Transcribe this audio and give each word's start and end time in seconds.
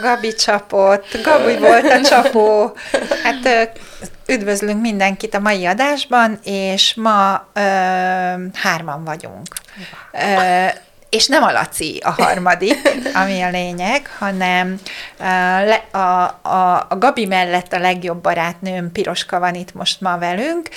Gabi 0.00 0.34
csapott, 0.34 1.22
Gabi 1.22 1.56
volt 1.58 1.90
a 1.90 2.00
csapó. 2.00 2.76
Hát 3.22 3.70
üdvözlünk 4.26 4.80
mindenkit 4.80 5.34
a 5.34 5.38
mai 5.38 5.66
adásban, 5.66 6.38
és 6.44 6.94
ma 6.94 7.46
ö, 7.52 7.60
hárman 8.54 9.04
vagyunk. 9.04 9.46
Ö, 10.12 10.66
és 11.10 11.26
nem 11.26 11.42
a 11.42 11.52
Laci 11.52 12.00
a 12.04 12.10
harmadik, 12.10 12.88
ami 13.14 13.42
a 13.42 13.50
lényeg, 13.50 14.10
hanem 14.18 14.80
a, 15.90 15.98
a, 15.98 16.86
a, 16.88 16.98
Gabi 16.98 17.26
mellett 17.26 17.72
a 17.72 17.78
legjobb 17.78 18.22
barátnőm 18.22 18.92
Piroska 18.92 19.38
van 19.38 19.54
itt 19.54 19.74
most 19.74 20.00
ma 20.00 20.18
velünk, 20.18 20.68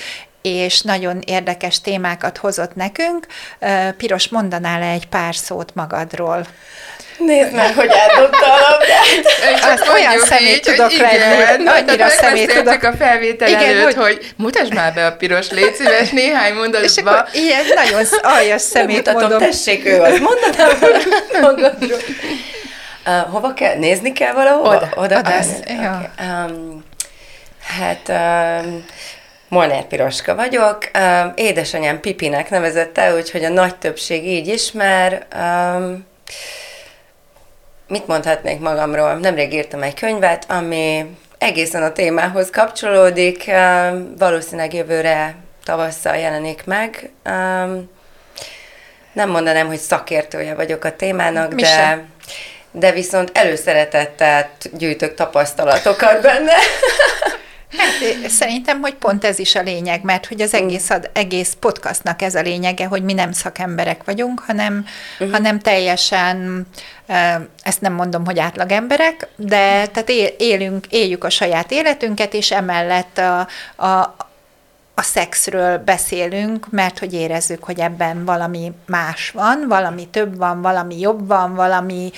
és 0.42 0.80
nagyon 0.80 1.20
érdekes 1.26 1.80
témákat 1.80 2.36
hozott 2.36 2.74
nekünk. 2.74 3.26
Piros, 3.96 4.28
mondanál 4.28 4.82
-e 4.82 4.90
egy 4.90 5.08
pár 5.08 5.34
szót 5.34 5.74
magadról? 5.74 6.46
Nézd 7.18 7.52
meg, 7.52 7.74
hogy 7.74 7.90
eldobta 7.90 8.52
a 8.52 8.58
labdát. 8.70 9.72
Azt 9.72 9.88
olyan 9.88 10.18
szemét 10.18 10.64
tudok 10.64 10.92
így, 10.92 10.98
lenni, 10.98 11.66
annyira 11.66 12.08
szemét 12.08 12.54
tudok. 12.54 12.82
a 12.82 12.92
felvétel 12.92 13.48
igen, 13.48 13.76
előtt, 13.76 13.94
hogy... 13.94 13.94
hogy 13.94 14.32
mutasd 14.36 14.74
már 14.74 14.94
be 14.94 15.06
a 15.06 15.12
piros, 15.12 15.50
légy 15.50 15.74
szíves, 15.74 16.10
néhány 16.10 16.54
mondatba. 16.54 16.86
És 16.86 16.96
akkor 16.96 17.28
ilyen 17.32 17.64
nagyon 17.74 18.06
aljas 18.22 18.62
szemét 18.62 18.96
Mutatom, 18.96 19.20
mondom. 19.20 19.38
tessék, 19.38 19.86
ő 19.86 20.00
az 20.00 20.18
mondanám. 20.18 20.76
Uh, 23.06 23.32
hova 23.32 23.54
kell? 23.54 23.76
Nézni 23.76 24.12
kell 24.12 24.32
valahova? 24.32 24.68
Oda. 24.68 24.88
Oda, 24.94 25.18
Oda 25.18 25.36
az, 25.36 25.46
okay. 25.60 25.86
um, 26.20 26.84
hát... 27.78 28.08
Um, 28.64 28.84
Molnár 29.48 29.86
Piroska 29.86 30.34
vagyok. 30.34 30.90
Um, 30.98 31.32
édesanyám 31.34 32.00
Pipinek 32.00 32.50
nevezett 32.50 32.98
el, 32.98 33.16
úgyhogy 33.16 33.44
a 33.44 33.48
nagy 33.48 33.76
többség 33.76 34.26
így 34.26 34.48
ismer. 34.48 35.26
Um, 35.36 36.06
mit 37.88 38.06
mondhatnék 38.06 38.60
magamról? 38.60 39.14
Nemrég 39.14 39.52
írtam 39.52 39.82
egy 39.82 39.94
könyvet, 39.94 40.44
ami 40.48 41.16
egészen 41.38 41.82
a 41.82 41.92
témához 41.92 42.50
kapcsolódik, 42.50 43.50
valószínűleg 44.18 44.74
jövőre 44.74 45.34
tavasszal 45.64 46.16
jelenik 46.16 46.64
meg. 46.64 47.10
Nem 49.12 49.30
mondanám, 49.30 49.66
hogy 49.66 49.78
szakértője 49.78 50.54
vagyok 50.54 50.84
a 50.84 50.96
témának, 50.96 51.52
de, 51.54 52.04
de 52.70 52.92
viszont 52.92 53.30
előszeretettel 53.34 54.50
gyűjtök 54.72 55.14
tapasztalatokat 55.14 56.22
benne. 56.22 56.52
Hát 57.76 58.30
szerintem, 58.30 58.80
hogy 58.80 58.94
pont 58.94 59.24
ez 59.24 59.38
is 59.38 59.54
a 59.54 59.62
lényeg, 59.62 60.02
mert 60.02 60.26
hogy 60.26 60.40
az 60.40 60.54
egész, 60.54 60.90
az 60.90 61.08
egész 61.12 61.56
podcastnak 61.60 62.22
ez 62.22 62.34
a 62.34 62.40
lényege, 62.40 62.86
hogy 62.86 63.02
mi 63.02 63.12
nem 63.12 63.32
szakemberek 63.32 64.04
vagyunk, 64.04 64.40
hanem, 64.40 64.86
uh-huh. 65.12 65.32
hanem 65.32 65.58
teljesen, 65.58 66.66
ezt 67.62 67.80
nem 67.80 67.92
mondom, 67.92 68.24
hogy 68.24 68.38
átlag 68.38 68.70
emberek, 68.70 69.28
de 69.36 69.86
tehát 69.86 70.10
élünk, 70.38 70.86
éljük 70.88 71.24
a 71.24 71.30
saját 71.30 71.70
életünket, 71.70 72.34
és 72.34 72.50
emellett 72.50 73.18
a, 73.18 73.48
a, 73.86 74.16
a 74.94 75.02
szexről 75.02 75.78
beszélünk, 75.78 76.70
mert 76.70 76.98
hogy 76.98 77.12
érezzük, 77.12 77.64
hogy 77.64 77.80
ebben 77.80 78.24
valami 78.24 78.72
más 78.86 79.30
van, 79.30 79.64
valami 79.68 80.08
több 80.08 80.36
van, 80.36 80.62
valami 80.62 81.00
jobb 81.00 81.26
van, 81.26 81.54
valami 81.54 82.10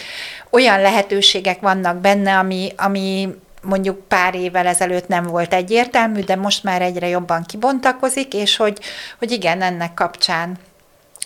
olyan 0.50 0.81
lehetőségek 0.81 1.61
vannak 1.61 1.97
benne, 1.97 2.39
ami, 2.39 2.72
ami 2.77 3.28
mondjuk 3.66 4.09
pár 4.09 4.34
évvel 4.34 4.66
ezelőtt 4.66 5.09
nem 5.09 5.25
volt 5.25 5.54
egyértelmű, 5.54 6.21
de 6.21 6.37
most 6.37 6.62
már 6.62 6.82
egyre 6.82 7.09
jobban 7.09 7.44
kibontakozik, 7.44 8.34
és 8.34 8.56
hogy, 8.56 8.78
hogy 9.19 9.31
igen, 9.31 9.62
ennek 9.62 9.94
kapcsán. 9.94 10.59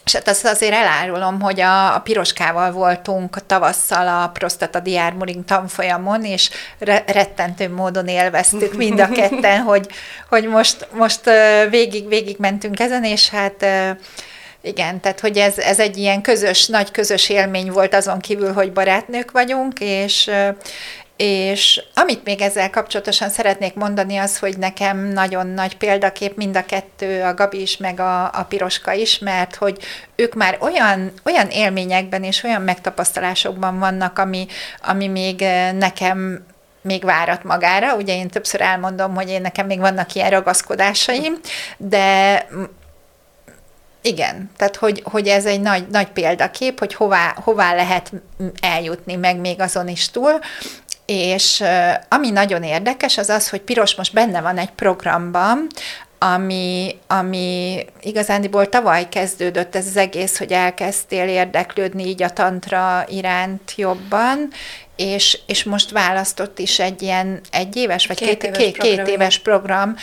És 0.04 0.14
hát 0.16 0.28
azt 0.28 0.44
azért 0.44 0.72
elárulom, 0.72 1.40
hogy 1.40 1.60
a, 1.60 1.94
a 1.94 2.00
Piroskával 2.00 2.72
voltunk 2.72 3.46
tavasszal 3.46 4.08
a 4.08 4.28
Prostata 4.28 4.80
Diármuring 4.80 5.44
tanfolyamon, 5.44 6.24
és 6.24 6.50
re, 6.78 7.04
rettentő 7.06 7.74
módon 7.74 8.06
élveztük 8.06 8.74
mind 8.74 9.00
a 9.00 9.08
ketten, 9.08 9.60
hogy, 9.70 9.88
hogy 10.28 10.48
most, 10.48 10.88
most 10.92 11.30
végig, 11.70 12.08
végig 12.08 12.36
mentünk 12.38 12.80
ezen, 12.80 13.04
és 13.04 13.28
hát 13.28 13.66
igen, 14.62 15.00
tehát 15.00 15.20
hogy 15.20 15.36
ez, 15.36 15.58
ez 15.58 15.78
egy 15.78 15.96
ilyen 15.96 16.20
közös, 16.20 16.66
nagy 16.66 16.90
közös 16.90 17.28
élmény 17.28 17.70
volt 17.70 17.94
azon 17.94 18.18
kívül, 18.18 18.52
hogy 18.52 18.72
barátnők 18.72 19.30
vagyunk, 19.30 19.80
és, 19.80 20.30
és 21.22 21.82
amit 21.94 22.24
még 22.24 22.40
ezzel 22.40 22.70
kapcsolatosan 22.70 23.28
szeretnék 23.28 23.74
mondani, 23.74 24.16
az, 24.16 24.38
hogy 24.38 24.58
nekem 24.58 24.98
nagyon 24.98 25.46
nagy 25.46 25.76
példakép 25.76 26.36
mind 26.36 26.56
a 26.56 26.64
kettő, 26.64 27.22
a 27.22 27.34
Gabi 27.34 27.60
is, 27.60 27.76
meg 27.76 28.00
a, 28.00 28.24
a 28.24 28.46
Piroska 28.48 28.92
is, 28.92 29.18
mert 29.18 29.54
hogy 29.54 29.78
ők 30.16 30.34
már 30.34 30.58
olyan, 30.60 31.12
olyan 31.24 31.48
élményekben 31.48 32.22
és 32.22 32.42
olyan 32.42 32.62
megtapasztalásokban 32.62 33.78
vannak, 33.78 34.18
ami, 34.18 34.46
ami 34.82 35.08
még 35.08 35.42
eh, 35.42 35.72
nekem 35.72 36.46
még 36.82 37.04
várat 37.04 37.44
magára. 37.44 37.94
Ugye 37.94 38.14
én 38.14 38.28
többször 38.28 38.60
elmondom, 38.60 39.14
hogy 39.14 39.28
én 39.28 39.40
nekem 39.40 39.66
még 39.66 39.78
vannak 39.78 40.14
ilyen 40.14 40.30
ragaszkodásaim, 40.30 41.38
de 41.76 42.46
igen, 44.02 44.50
tehát 44.56 44.76
hogy, 44.76 45.02
hogy 45.04 45.28
ez 45.28 45.46
egy 45.46 45.60
nagy, 45.60 45.86
nagy 45.88 46.08
példakép, 46.08 46.78
hogy 46.78 46.94
hová, 46.94 47.34
hová 47.44 47.74
lehet 47.74 48.12
eljutni, 48.60 49.14
meg 49.14 49.36
még 49.36 49.60
azon 49.60 49.88
is 49.88 50.10
túl, 50.10 50.40
és 51.10 51.62
ami 52.08 52.30
nagyon 52.30 52.62
érdekes, 52.62 53.18
az 53.18 53.28
az, 53.28 53.48
hogy 53.48 53.60
Piros 53.60 53.94
most 53.94 54.12
benne 54.12 54.40
van 54.40 54.58
egy 54.58 54.70
programban, 54.70 55.66
ami, 56.18 56.98
ami 57.06 57.84
igazándiból 58.00 58.68
tavaly 58.68 59.08
kezdődött 59.08 59.74
ez 59.74 59.86
az 59.86 59.96
egész, 59.96 60.38
hogy 60.38 60.52
elkezdtél 60.52 61.28
érdeklődni 61.28 62.06
így 62.06 62.22
a 62.22 62.30
tantra 62.30 63.04
iránt 63.08 63.72
jobban, 63.76 64.48
és, 64.96 65.38
és 65.46 65.64
most 65.64 65.90
választott 65.90 66.58
is 66.58 66.78
egy 66.78 67.02
ilyen 67.02 67.40
egy 67.50 67.76
éves, 67.76 68.06
vagy 68.06 68.16
két, 68.16 68.28
két, 68.28 68.44
éves, 68.44 68.58
két, 68.58 68.72
program. 68.76 69.04
két 69.04 69.14
éves 69.14 69.38
program. 69.38 69.96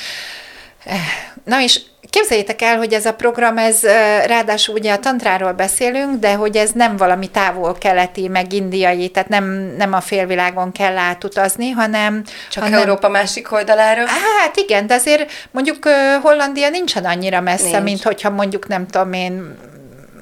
Na 1.43 1.61
és 1.61 1.81
Képzeljétek 2.09 2.61
el, 2.61 2.77
hogy 2.77 2.93
ez 2.93 3.05
a 3.05 3.13
program, 3.13 3.57
ez 3.57 3.83
ráadásul 4.25 4.75
ugye 4.75 4.93
a 4.93 4.99
tantráról 4.99 5.51
beszélünk, 5.51 6.19
de 6.19 6.33
hogy 6.33 6.57
ez 6.57 6.71
nem 6.71 6.97
valami 6.97 7.27
távol-keleti, 7.29 8.27
meg 8.27 8.53
indiai, 8.53 9.09
tehát 9.09 9.29
nem, 9.29 9.73
nem 9.77 9.93
a 9.93 10.01
félvilágon 10.01 10.71
kell 10.71 10.97
átutazni, 10.97 11.69
hanem... 11.69 12.23
Csak 12.51 12.63
hanem, 12.63 12.79
Európa 12.79 13.09
másik 13.09 13.51
oldalára? 13.51 14.05
Hát 14.07 14.57
igen, 14.57 14.87
de 14.87 14.93
azért 14.93 15.31
mondjuk 15.51 15.77
Hollandia 16.21 16.69
nincsen 16.69 17.05
annyira 17.05 17.41
messze, 17.41 17.69
Nincs. 17.69 17.83
mint 17.83 18.03
hogyha 18.03 18.29
mondjuk 18.29 18.67
nem 18.67 18.87
tudom 18.87 19.13
én 19.13 19.55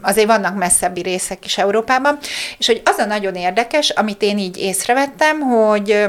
azért 0.02 0.28
vannak 0.28 0.56
messzebbi 0.56 1.02
részek 1.02 1.46
is 1.46 1.58
Európában, 1.58 2.18
és 2.58 2.68
hogy 2.68 2.82
az 2.86 2.98
a 2.98 3.06
nagyon 3.06 3.36
érdekes, 3.36 3.90
amit 3.90 4.22
én 4.22 4.38
így 4.38 4.58
észrevettem, 4.58 5.40
hogy 5.40 6.06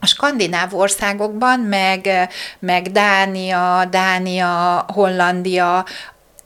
a 0.00 0.06
skandináv 0.06 0.74
országokban, 0.74 1.60
meg, 1.60 2.28
meg 2.58 2.92
Dánia, 2.92 3.84
Dánia, 3.90 4.84
Hollandia, 4.92 5.84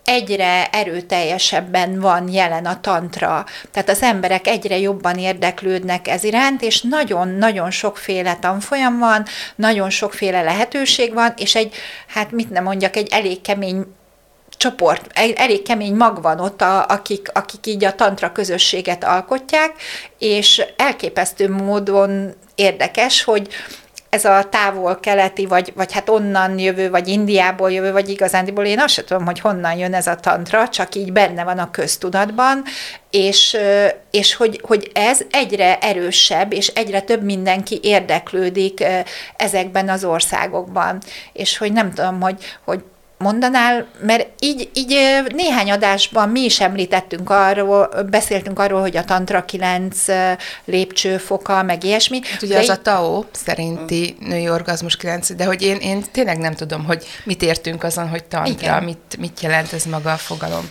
egyre 0.04 0.66
erőteljesebben 0.66 2.00
van 2.00 2.28
jelen 2.28 2.66
a 2.66 2.80
tantra. 2.80 3.46
Tehát 3.70 3.88
az 3.88 4.02
emberek 4.02 4.46
egyre 4.46 4.78
jobban 4.78 5.18
érdeklődnek 5.18 6.08
ez 6.08 6.24
iránt, 6.24 6.62
és 6.62 6.80
nagyon-nagyon 6.80 7.70
sokféle 7.70 8.36
tanfolyam 8.36 8.98
van, 8.98 9.24
nagyon 9.54 9.90
sokféle 9.90 10.42
lehetőség 10.42 11.12
van, 11.12 11.32
és 11.36 11.54
egy, 11.54 11.74
hát 12.06 12.30
mit 12.30 12.50
nem 12.50 12.62
mondjak, 12.62 12.96
egy 12.96 13.08
elég 13.12 13.40
kemény 13.40 13.84
csoport, 14.62 15.06
elég 15.34 15.62
kemény 15.62 15.94
mag 15.94 16.22
van 16.22 16.40
ott, 16.40 16.60
a, 16.62 16.86
akik, 16.86 17.30
akik 17.32 17.66
így 17.66 17.84
a 17.84 17.94
tantra 17.94 18.32
közösséget 18.32 19.04
alkotják, 19.04 19.72
és 20.18 20.62
elképesztő 20.76 21.50
módon 21.50 22.34
érdekes, 22.54 23.24
hogy 23.24 23.48
ez 24.08 24.24
a 24.24 24.48
távol-keleti, 24.50 25.46
vagy, 25.46 25.72
vagy 25.76 25.92
hát 25.92 26.08
onnan 26.08 26.58
jövő, 26.58 26.90
vagy 26.90 27.08
Indiából 27.08 27.72
jövő, 27.72 27.92
vagy 27.92 28.08
igazándiból 28.08 28.64
én 28.64 28.80
azt 28.80 28.94
sem 28.94 29.04
tudom, 29.04 29.24
hogy 29.24 29.40
honnan 29.40 29.76
jön 29.76 29.94
ez 29.94 30.06
a 30.06 30.16
tantra, 30.16 30.68
csak 30.68 30.94
így 30.94 31.12
benne 31.12 31.44
van 31.44 31.58
a 31.58 31.70
köztudatban, 31.70 32.62
és, 33.10 33.56
és 34.10 34.34
hogy, 34.34 34.60
hogy 34.62 34.90
ez 34.94 35.20
egyre 35.30 35.78
erősebb, 35.78 36.52
és 36.52 36.68
egyre 36.68 37.00
több 37.00 37.22
mindenki 37.22 37.80
érdeklődik 37.82 38.84
ezekben 39.36 39.88
az 39.88 40.04
országokban. 40.04 40.98
És 41.32 41.58
hogy 41.58 41.72
nem 41.72 41.92
tudom, 41.92 42.20
hogy, 42.20 42.44
hogy 42.64 42.82
mondanál, 43.22 43.86
mert 44.00 44.26
így, 44.38 44.70
így 44.74 45.22
néhány 45.34 45.70
adásban 45.70 46.28
mi 46.28 46.40
is 46.40 46.60
említettünk 46.60 47.30
arról, 47.30 47.88
beszéltünk 48.10 48.58
arról, 48.58 48.80
hogy 48.80 48.96
a 48.96 49.04
tantra 49.04 49.44
kilenc 49.44 50.08
ö, 50.08 50.32
lépcsőfoka, 50.64 51.62
meg 51.62 51.84
ilyesmi. 51.84 52.20
Hát 52.24 52.42
ugye 52.42 52.52
de 52.52 52.58
az 52.58 52.64
így- 52.64 52.70
a 52.70 52.76
Tao 52.76 53.24
szerinti 53.30 54.16
női 54.20 54.50
orgazmus 54.50 54.96
9, 54.96 55.34
de 55.34 55.44
hogy 55.44 55.62
én, 55.62 55.76
én 55.76 56.04
tényleg 56.12 56.38
nem 56.38 56.54
tudom, 56.54 56.84
hogy 56.84 57.06
mit 57.24 57.42
értünk 57.42 57.84
azon, 57.84 58.08
hogy 58.08 58.24
tantra, 58.24 58.52
Igen. 58.52 58.82
mit, 58.82 59.16
mit 59.18 59.40
jelent 59.40 59.72
ez 59.72 59.84
maga 59.84 60.12
a 60.12 60.16
fogalom. 60.16 60.70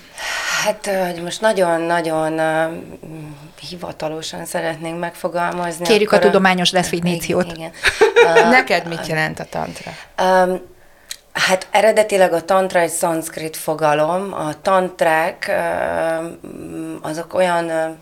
Hát, 0.65 0.89
hogy 1.13 1.23
most 1.23 1.41
nagyon-nagyon 1.41 2.33
uh, 2.33 2.71
hivatalosan 3.69 4.45
szeretnénk 4.45 4.99
megfogalmazni. 4.99 5.85
Kérjük 5.85 6.11
a 6.11 6.19
tudományos 6.19 6.69
definíciót. 6.69 7.51
Igen. 7.55 7.71
igen. 8.21 8.49
Neked 8.57 8.87
mit 8.87 9.07
jelent 9.07 9.39
a 9.39 9.45
tantra? 9.49 9.91
Um, 10.21 10.61
hát 11.33 11.67
eredetileg 11.71 12.33
a 12.33 12.45
tantra 12.45 12.79
egy 12.79 12.89
szanszkrit 12.89 13.57
fogalom. 13.57 14.33
A 14.33 14.61
tantrák 14.61 15.51
azok 17.01 17.33
olyan 17.33 17.97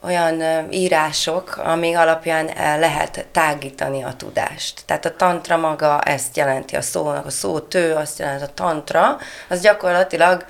olyan 0.00 0.42
írások, 0.70 1.56
ami 1.56 1.94
alapján 1.94 2.50
lehet 2.78 3.26
tágítani 3.32 4.02
a 4.02 4.14
tudást. 4.16 4.82
Tehát 4.86 5.04
a 5.04 5.16
tantra 5.16 5.56
maga 5.56 6.00
ezt 6.00 6.36
jelenti 6.36 6.76
a 6.76 6.80
szónak, 6.80 7.26
a 7.26 7.30
szó 7.30 7.58
tő 7.58 7.94
azt 7.94 8.18
jelenti, 8.18 8.44
a 8.44 8.54
tantra, 8.54 9.18
az 9.48 9.60
gyakorlatilag 9.60 10.44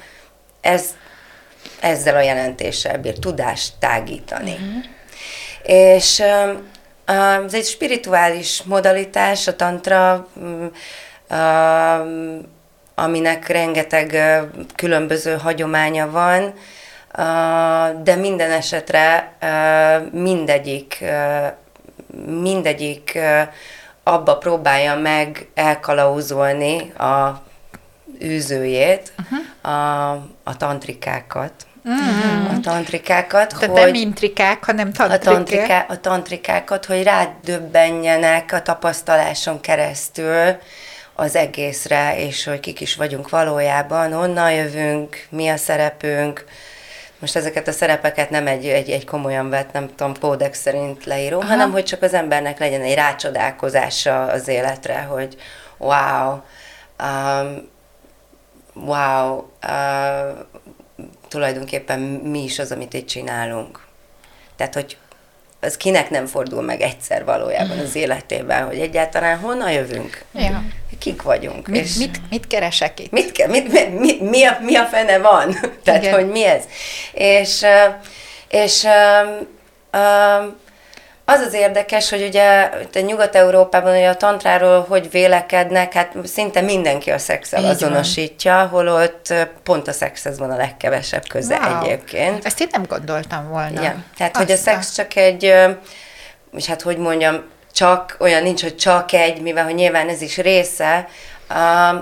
ez, 0.60 0.84
ezzel 1.80 2.16
a 2.16 2.20
jelentéssel 2.20 2.98
bír 2.98 3.18
tudást 3.18 3.72
tágítani. 3.78 4.52
Uh-huh. 4.52 4.84
És 5.62 6.22
ez 7.44 7.54
egy 7.54 7.66
spirituális 7.66 8.62
modalitás, 8.62 9.46
a 9.46 9.56
tantra, 9.56 10.28
aminek 12.94 13.46
rengeteg 13.46 14.18
különböző 14.74 15.36
hagyománya 15.36 16.10
van, 16.10 16.52
de 18.02 18.14
minden 18.14 18.50
esetre 18.50 19.32
mindegyik, 20.12 21.04
mindegyik 22.26 23.18
abba 24.02 24.36
próbálja 24.36 24.94
meg 24.94 25.48
elkalauzolni 25.54 26.92
a 26.92 27.42
űzőjét, 28.24 29.12
uh-huh. 29.18 29.74
a, 29.74 30.10
a 30.42 30.56
tantrikákat. 30.56 31.52
Uh-huh. 31.84 32.56
A 32.56 32.60
tantrikákat, 32.60 33.48
Tehát 33.48 33.78
hogy 33.78 33.92
nem 33.92 33.94
intrikák, 33.94 34.64
hanem 34.64 34.90
a, 34.92 34.96
tantrikák. 34.96 35.34
tantriká, 35.34 35.86
a 35.88 36.00
tantrikákat, 36.00 36.84
hogy 36.84 37.02
rádöbbenjenek 37.02 38.52
a 38.52 38.62
tapasztaláson 38.62 39.60
keresztül 39.60 40.56
az 41.20 41.36
egészre, 41.36 42.18
és 42.18 42.44
hogy 42.44 42.60
kik 42.60 42.80
is 42.80 42.94
vagyunk 42.94 43.28
valójában, 43.28 44.12
honnan 44.12 44.52
jövünk, 44.52 45.26
mi 45.30 45.48
a 45.48 45.56
szerepünk. 45.56 46.44
Most 47.18 47.36
ezeket 47.36 47.68
a 47.68 47.72
szerepeket 47.72 48.30
nem 48.30 48.46
egy, 48.46 48.66
egy, 48.66 48.90
egy 48.90 49.04
komolyan 49.04 49.50
vett, 49.50 49.72
nem 49.72 49.88
tudom, 49.94 50.18
kódex 50.20 50.60
szerint 50.60 51.04
leírom, 51.04 51.40
Aha. 51.40 51.48
hanem 51.48 51.70
hogy 51.70 51.84
csak 51.84 52.02
az 52.02 52.14
embernek 52.14 52.58
legyen 52.58 52.80
egy 52.80 52.94
rácsodálkozása 52.94 54.22
az 54.22 54.48
életre, 54.48 55.00
hogy 55.00 55.36
wow, 55.76 56.38
um, 57.02 57.68
wow, 58.74 59.44
uh, 59.66 60.38
tulajdonképpen 61.28 62.00
mi 62.00 62.42
is 62.42 62.58
az, 62.58 62.72
amit 62.72 62.94
itt 62.94 63.06
csinálunk. 63.06 63.86
Tehát, 64.56 64.74
hogy 64.74 64.96
az 65.60 65.76
kinek 65.76 66.10
nem 66.10 66.26
fordul 66.26 66.62
meg 66.62 66.80
egyszer 66.80 67.24
valójában 67.24 67.78
az 67.78 67.94
életében, 67.94 68.66
hogy 68.66 68.78
egyáltalán 68.78 69.38
honnan 69.38 69.70
jövünk, 69.72 70.24
Ja. 70.34 70.62
kik 70.98 71.22
vagyunk. 71.22 71.66
Mit, 71.68 71.82
és 71.84 71.94
mit, 71.94 72.20
mit 72.30 72.46
keresek 72.46 73.00
itt? 73.00 73.10
mit, 73.10 73.32
ke- 73.32 73.48
mit, 73.48 73.98
mit, 73.98 74.20
mi, 74.20 74.44
a, 74.44 74.58
mi 74.60 74.76
a 74.76 74.84
fene 74.84 75.18
van? 75.18 75.56
Tehát, 75.84 76.02
Igen. 76.02 76.14
hogy 76.14 76.28
mi 76.28 76.44
ez? 76.44 76.62
És, 77.12 77.64
és 78.48 78.84
ö, 78.84 79.20
ö, 79.90 79.98
az 81.30 81.40
az 81.40 81.52
érdekes, 81.52 82.10
hogy 82.10 82.22
ugye 82.22 82.70
itt 82.82 82.96
a 82.96 83.00
Nyugat-Európában 83.00 83.96
ugye 83.96 84.08
a 84.08 84.16
tantráról 84.16 84.84
hogy 84.88 85.10
vélekednek, 85.10 85.92
hát 85.92 86.12
szinte 86.24 86.60
mindenki 86.60 87.10
a 87.10 87.18
szexel 87.18 87.58
Így 87.60 87.64
van. 87.66 87.74
azonosítja, 87.74 88.66
holott 88.66 89.26
ö, 89.30 89.40
pont 89.62 89.88
a 89.88 89.92
szexhez 89.92 90.38
van 90.38 90.50
a 90.50 90.56
legkevesebb 90.56 91.26
köze 91.28 91.56
Wow. 91.58 91.82
egyébként. 91.84 92.44
Ezt 92.44 92.60
én 92.60 92.68
nem 92.70 92.84
gondoltam 92.88 93.48
volna. 93.48 93.80
Igen. 93.80 94.04
Tehát, 94.16 94.36
hogy 94.36 94.50
a 94.50 94.54
Azt 94.54 94.62
szex 94.62 94.94
csak 94.94 95.16
egy, 95.16 95.54
és 96.56 96.66
hát 96.66 96.82
hogy 96.82 96.96
mondjam, 96.98 97.44
csak 97.72 98.16
olyan 98.20 98.42
nincs, 98.42 98.62
hogy 98.62 98.76
csak 98.76 99.12
egy, 99.12 99.40
mivel 99.42 99.64
hogy 99.64 99.74
nyilván 99.74 100.08
ez 100.08 100.20
is 100.20 100.36
része, 100.36 101.08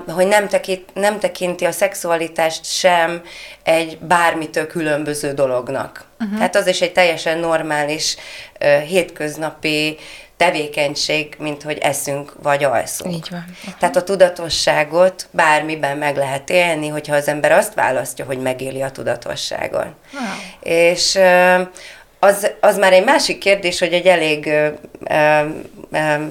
hogy 0.07 0.27
nem, 0.27 0.47
tekint, 0.47 0.93
nem 0.93 1.19
tekinti 1.19 1.65
a 1.65 1.71
szexualitást 1.71 2.65
sem 2.65 3.21
egy 3.63 3.97
bármitől 3.97 4.67
különböző 4.67 5.33
dolognak. 5.33 6.05
Uh-huh. 6.19 6.37
Tehát 6.37 6.55
az 6.55 6.67
is 6.67 6.81
egy 6.81 6.91
teljesen 6.93 7.37
normális, 7.37 8.15
hétköznapi 8.87 9.97
tevékenység, 10.37 11.35
mint 11.39 11.63
hogy 11.63 11.77
eszünk 11.77 12.33
vagy 12.41 12.63
alszunk. 12.63 13.13
Így 13.13 13.27
van. 13.31 13.45
Tehát 13.79 13.95
a 13.95 14.03
tudatosságot 14.03 15.27
bármiben 15.31 15.97
meg 15.97 16.17
lehet 16.17 16.49
élni, 16.49 16.87
hogyha 16.87 17.15
az 17.15 17.27
ember 17.27 17.51
azt 17.51 17.73
választja, 17.73 18.25
hogy 18.25 18.39
megéli 18.39 18.81
a 18.81 18.91
tudatosságon. 18.91 19.95
Wow. 20.13 20.73
És 20.73 21.19
az, 22.19 22.51
az 22.59 22.77
már 22.77 22.93
egy 22.93 23.03
másik 23.03 23.37
kérdés, 23.37 23.79
hogy 23.79 23.93
egy 23.93 24.05
elég 24.05 24.45
ö, 24.45 24.69
ö, 25.09 25.43
ö, 25.91 26.23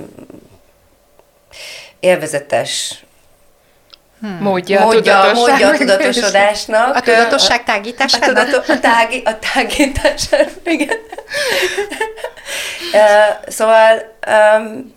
élvezetes 4.22 4.40
Módja, 4.42 4.80
a 4.80 4.84
módja, 4.84 5.00
tudatosság. 5.00 5.34
módja 5.34 5.68
a 5.68 5.76
tudatosodásnak. 5.96 6.96
A 6.96 7.00
tudatosság 7.00 7.60
A, 7.60 7.64
tágításának? 7.64 8.28
tudato- 8.28 8.68
a, 8.68 8.80
tági, 8.80 9.22
a 9.24 9.38
tágításának, 9.38 10.50
igen. 10.74 10.96
Szóval 13.46 14.16
um, 14.58 14.94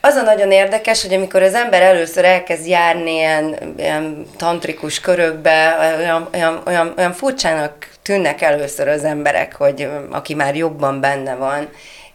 az 0.00 0.14
a 0.14 0.22
nagyon 0.22 0.50
érdekes, 0.50 1.02
hogy 1.02 1.14
amikor 1.14 1.42
az 1.42 1.54
ember 1.54 1.82
először 1.82 2.24
elkezd 2.24 2.66
járni 2.66 3.12
ilyen, 3.12 3.74
ilyen 3.76 4.26
tantrikus 4.36 5.00
körökbe, 5.00 5.76
olyan, 5.98 6.28
olyan, 6.34 6.62
olyan, 6.66 6.94
olyan 6.98 7.12
furcsának 7.12 7.88
tűnnek 8.02 8.40
először 8.42 8.88
az 8.88 9.04
emberek, 9.04 9.54
hogy 9.56 9.88
aki 10.10 10.34
már 10.34 10.56
jobban 10.56 11.00
benne 11.00 11.34
van, 11.34 11.68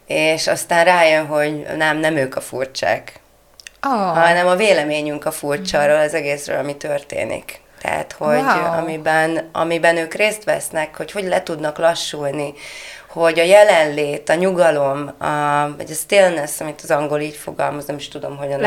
és 0.08 0.48
aztán 0.48 0.86
rájön, 0.86 1.26
hogy 1.26 1.66
nem, 1.78 1.98
nem 1.98 2.16
ők 2.16 2.36
a 2.36 2.42
furcsák, 2.42 3.14
Oh. 3.84 4.18
hanem 4.18 4.48
a 4.48 4.56
véleményünk 4.56 5.26
a 5.26 5.32
furcsa 5.32 5.80
arról 5.80 6.00
az 6.00 6.14
egészről, 6.14 6.58
ami 6.58 6.78
történik. 6.78 7.62
Tehát, 7.82 8.12
hogy 8.18 8.38
Wow. 8.38 8.78
amiben, 8.78 9.50
amiben 9.52 9.98
ők 9.98 10.14
részt 10.14 10.44
vesznek, 10.44 10.96
hogy 10.98 11.12
hogy 11.12 11.24
le 11.24 11.44
tudnak 11.44 11.78
lassulni, 11.78 12.54
hogy 13.08 13.40
a 13.40 13.44
jelenlét, 13.44 14.30
a 14.30 14.34
nyugalom, 14.34 15.14
a, 15.20 15.28
vagy 15.78 15.92
a 15.92 15.94
stillness, 15.94 16.60
amit 16.60 16.80
az 16.84 16.92
angol 16.92 17.20
így 17.20 17.36
fogalmaz, 17.36 17.86
nem 17.86 17.96
is 17.96 18.08
tudom, 18.08 18.38
hogy 18.38 18.52
a 18.52 18.58
magyar. 18.58 18.62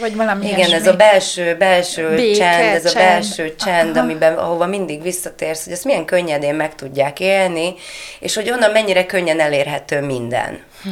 Vagy 0.00 0.16
valami 0.16 0.44
Igen, 0.44 0.56
ilyesmi. 0.56 0.74
ez 0.74 0.86
a 0.86 0.96
belső, 0.96 1.56
belső 1.56 2.14
Béke, 2.14 2.50
csend, 2.50 2.74
ez 2.74 2.84
a 2.84 2.94
belső 2.98 3.54
csend, 3.54 3.96
Aha. 3.96 4.04
amiben, 4.04 4.34
ahova 4.38 4.66
mindig 4.66 5.02
visszatérsz, 5.02 5.64
hogy 5.64 5.72
ezt 5.72 5.84
milyen 5.84 6.04
könnyedén 6.04 6.54
meg 6.54 6.74
tudják 6.74 7.20
élni, 7.20 7.74
és 8.20 8.34
hogy 8.34 8.50
onnan 8.50 8.70
mennyire 8.70 9.06
könnyen 9.06 9.40
elérhető 9.40 10.00
minden. 10.00 10.62
Hm. 10.82 10.90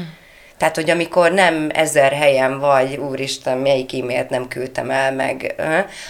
Tehát, 0.61 0.75
hogy 0.75 0.91
amikor 0.91 1.33
nem 1.33 1.69
ezer 1.73 2.13
helyen 2.13 2.59
vagy, 2.59 2.97
úristen, 2.97 3.59
melyik 3.59 3.95
e-mailt 3.95 4.31
nem 4.31 4.49
küldtem 4.49 4.91
el 4.91 5.13
meg, 5.13 5.55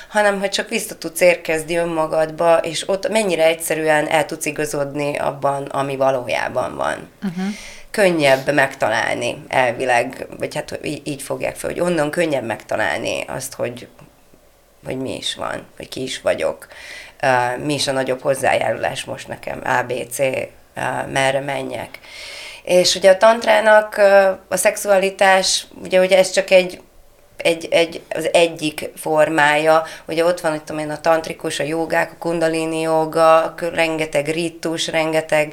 hanem 0.09 0.39
hogy 0.41 0.49
csak 0.49 0.69
vissza 0.69 0.99
tudsz 0.99 1.21
érkezni 1.21 1.77
önmagadba, 1.77 2.57
és 2.57 2.89
ott 2.89 3.09
mennyire 3.09 3.45
egyszerűen 3.45 4.09
el 4.09 4.27
tudsz 4.27 4.47
igazodni 4.47 5.17
abban, 5.17 5.65
ami 5.65 5.97
valójában 5.97 6.77
van. 6.77 7.09
Uh-huh. 7.23 7.45
Könnyebb 7.91 8.53
megtalálni 8.53 9.45
elvileg, 9.49 10.27
vagy 10.39 10.55
hát 10.55 10.79
így, 10.83 11.01
így 11.05 11.23
fogják 11.23 11.57
fel, 11.57 11.71
hogy 11.71 11.81
onnan 11.81 12.11
könnyebb 12.11 12.45
megtalálni 12.45 13.25
azt, 13.27 13.55
hogy, 13.55 13.89
hogy 14.85 14.97
mi 14.97 15.17
is 15.17 15.35
van, 15.35 15.67
hogy 15.77 15.89
ki 15.89 16.03
is 16.03 16.21
vagyok, 16.21 16.69
mi 17.65 17.75
is 17.75 17.89
a 17.89 17.93
nagyobb 17.93 18.21
hozzájárulás 18.21 19.05
most 19.05 19.29
nekem, 19.29 19.61
ABC, 19.65 20.19
merre 21.13 21.41
menjek. 21.41 21.99
És 22.63 22.95
ugye 22.95 23.11
a 23.11 23.17
tantrának 23.17 23.95
uh, 23.99 24.39
a 24.49 24.57
szexualitás, 24.57 25.67
ugye, 25.83 26.01
ugye 26.01 26.19
ez 26.19 26.31
csak 26.31 26.51
egy 26.51 26.81
egy, 27.43 27.69
egy, 27.71 28.03
az 28.11 28.29
egyik 28.33 28.91
formája, 28.97 29.83
ugye 30.07 30.25
ott 30.25 30.41
van, 30.41 30.51
hogy 30.51 30.63
tudom 30.63 30.83
én, 30.83 30.91
a 30.91 31.01
tantrikus, 31.01 31.61
a 31.61 31.65
jogák, 31.65 32.13
a 32.13 32.17
kundalini 32.19 32.81
joga, 32.81 33.55
rengeteg 33.73 34.27
ritus, 34.27 34.87
rengeteg 34.87 35.53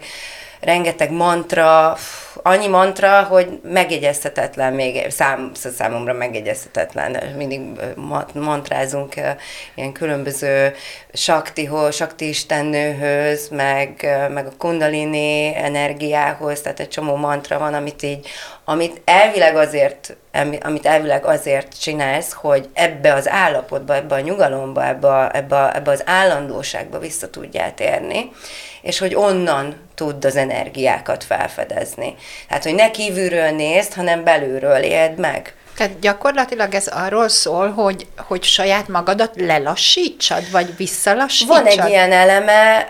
rengeteg 0.62 1.12
mantra, 1.12 1.98
annyi 2.44 2.68
mantra, 2.68 3.24
hogy 3.24 3.60
megjegyezhetetlen 3.64 4.74
még, 4.74 5.10
szám, 5.10 5.52
számomra 5.54 6.14
megjegyezhetetlen. 6.14 7.18
Mindig 7.38 7.62
mantrázunk 8.34 9.16
ilyen 9.76 9.92
különböző 9.92 10.74
saktihoz, 11.14 11.96
sakti 11.96 12.28
istennőhöz, 12.28 13.50
meg, 13.50 14.18
meg 14.34 14.46
a 14.46 14.58
kundalini 14.58 15.56
energiához, 15.56 16.62
tehát 16.62 16.80
egy 16.80 16.90
csomó 16.90 17.16
mantra 17.16 17.60
van, 17.60 17.74
amit 17.74 18.04
így, 18.04 18.28
amit 18.66 19.02
elvileg 19.06 19.56
azért, 19.56 20.16
ami- 20.34 20.60
amit 20.62 20.86
elvileg 20.86 21.26
azért 21.26 21.80
csinálsz, 21.82 22.34
hogy 22.34 22.70
ebbe 22.74 23.14
az 23.14 23.30
állapotba, 23.30 23.96
ebbe 23.96 24.16
a 24.16 24.20
nyugalomba, 24.20 24.88
ebbe, 24.88 25.08
a, 25.08 25.36
ebbe, 25.36 25.56
a, 25.56 25.76
ebbe 25.76 25.92
az 25.92 26.04
állandóságba 26.06 27.00
vissza 27.00 27.30
tudjál 27.30 27.74
térni, 27.74 28.32
és 28.88 28.98
hogy 28.98 29.16
onnan 29.16 29.76
tudd 29.96 30.26
az 30.26 30.36
energiákat 30.36 31.24
felfedezni. 31.24 32.16
Tehát, 32.48 32.64
hogy 32.64 32.76
ne 32.76 32.92
kívülről 32.92 33.50
nézd, 33.50 33.94
hanem 33.94 34.24
belülről 34.24 34.82
éld 34.82 35.18
meg. 35.18 35.54
Tehát 35.78 36.00
gyakorlatilag 36.00 36.74
ez 36.74 36.88
arról 36.88 37.28
szól, 37.28 37.72
hogy, 37.72 38.08
hogy 38.18 38.44
saját 38.44 38.88
magadat 38.88 39.32
lelassítsad, 39.36 40.52
vagy 40.52 40.76
visszalassítsad? 40.78 41.64
Van 41.64 41.66
egy 41.66 41.90
ilyen 41.90 42.12
eleme, 42.12 42.88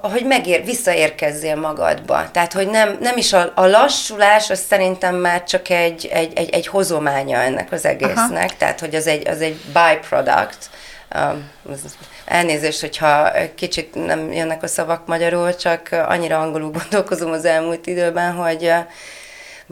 hogy 0.00 0.24
megér, 0.24 0.64
visszaérkezzél 0.64 1.56
magadba. 1.56 2.30
Tehát, 2.30 2.52
hogy 2.52 2.68
nem, 2.68 2.96
nem 3.00 3.16
is 3.16 3.32
a, 3.32 3.52
a 3.54 3.66
lassulás, 3.66 4.50
az 4.50 4.64
szerintem 4.68 5.16
már 5.16 5.44
csak 5.44 5.68
egy, 5.68 6.08
egy, 6.12 6.32
egy, 6.34 6.50
egy 6.50 6.66
hozománya 6.66 7.38
ennek 7.38 7.72
az 7.72 7.84
egésznek. 7.84 8.44
Aha. 8.44 8.56
Tehát, 8.58 8.80
hogy 8.80 8.94
az 8.94 9.06
egy, 9.06 9.28
az 9.28 9.40
egy 9.40 9.60
byproduct. 9.72 10.70
Elnézést, 12.24 12.80
hogyha 12.80 13.30
kicsit 13.54 14.06
nem 14.06 14.32
jönnek 14.32 14.62
a 14.62 14.66
szavak 14.66 15.06
magyarul, 15.06 15.56
csak 15.56 15.88
annyira 16.08 16.40
angolul 16.40 16.70
gondolkozom 16.80 17.32
az 17.32 17.44
elmúlt 17.44 17.86
időben, 17.86 18.32
hogy 18.32 18.72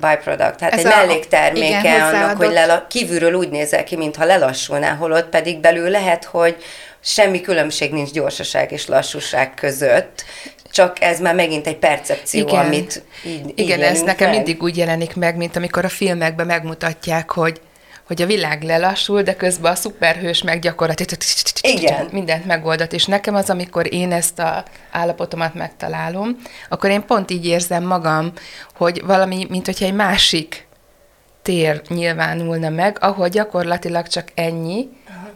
byproduct, 0.00 0.56
tehát 0.56 0.72
Ez 0.72 0.78
egy 0.78 0.86
a- 0.86 0.96
mellékterméke 0.96 1.78
igen, 1.78 2.00
annak, 2.00 2.36
hogy 2.36 2.52
lela, 2.52 2.86
kívülről 2.88 3.32
úgy 3.34 3.48
nézel 3.50 3.84
ki, 3.84 3.96
mintha 3.96 4.24
lelassulnál, 4.24 4.96
holott 4.96 5.28
pedig 5.28 5.58
belül 5.60 5.88
lehet, 5.88 6.24
hogy 6.24 6.56
semmi 7.00 7.40
különbség 7.40 7.92
nincs 7.92 8.10
gyorsaság 8.10 8.72
és 8.72 8.86
lassúság 8.86 9.54
között, 9.54 10.24
csak 10.72 11.02
ez 11.02 11.20
már 11.20 11.34
megint 11.34 11.66
egy 11.66 11.76
percepció, 11.76 12.46
Igen. 12.48 12.64
amit 12.64 13.02
így, 13.26 13.46
így 13.46 13.58
Igen, 13.58 13.82
ez 13.82 14.02
nekem 14.02 14.26
meg. 14.28 14.36
mindig 14.36 14.62
úgy 14.62 14.76
jelenik 14.76 15.16
meg, 15.16 15.36
mint 15.36 15.56
amikor 15.56 15.84
a 15.84 15.88
filmekben 15.88 16.46
megmutatják, 16.46 17.30
hogy 17.30 17.60
hogy 18.10 18.22
a 18.22 18.26
világ 18.26 18.62
lelassul, 18.62 19.22
de 19.22 19.34
közben 19.36 19.72
a 19.72 19.74
szuperhős 19.74 20.42
meg 20.42 20.60
gyakorlatilag 20.60 21.22
Igen. 21.60 22.08
mindent 22.12 22.46
megoldott. 22.46 22.92
És 22.92 23.04
nekem 23.04 23.34
az, 23.34 23.50
amikor 23.50 23.94
én 23.94 24.12
ezt 24.12 24.38
a 24.38 24.64
állapotomat 24.90 25.54
megtalálom, 25.54 26.36
akkor 26.68 26.90
én 26.90 27.04
pont 27.04 27.30
így 27.30 27.46
érzem 27.46 27.84
magam, 27.84 28.32
hogy 28.74 29.02
valami, 29.04 29.46
mint 29.48 29.66
hogyha 29.66 29.84
egy 29.84 29.94
másik 29.94 30.66
tér 31.42 31.82
nyilvánulna 31.88 32.68
meg, 32.68 32.96
ahol 33.00 33.28
gyakorlatilag 33.28 34.06
csak 34.06 34.28
ennyi, 34.34 34.88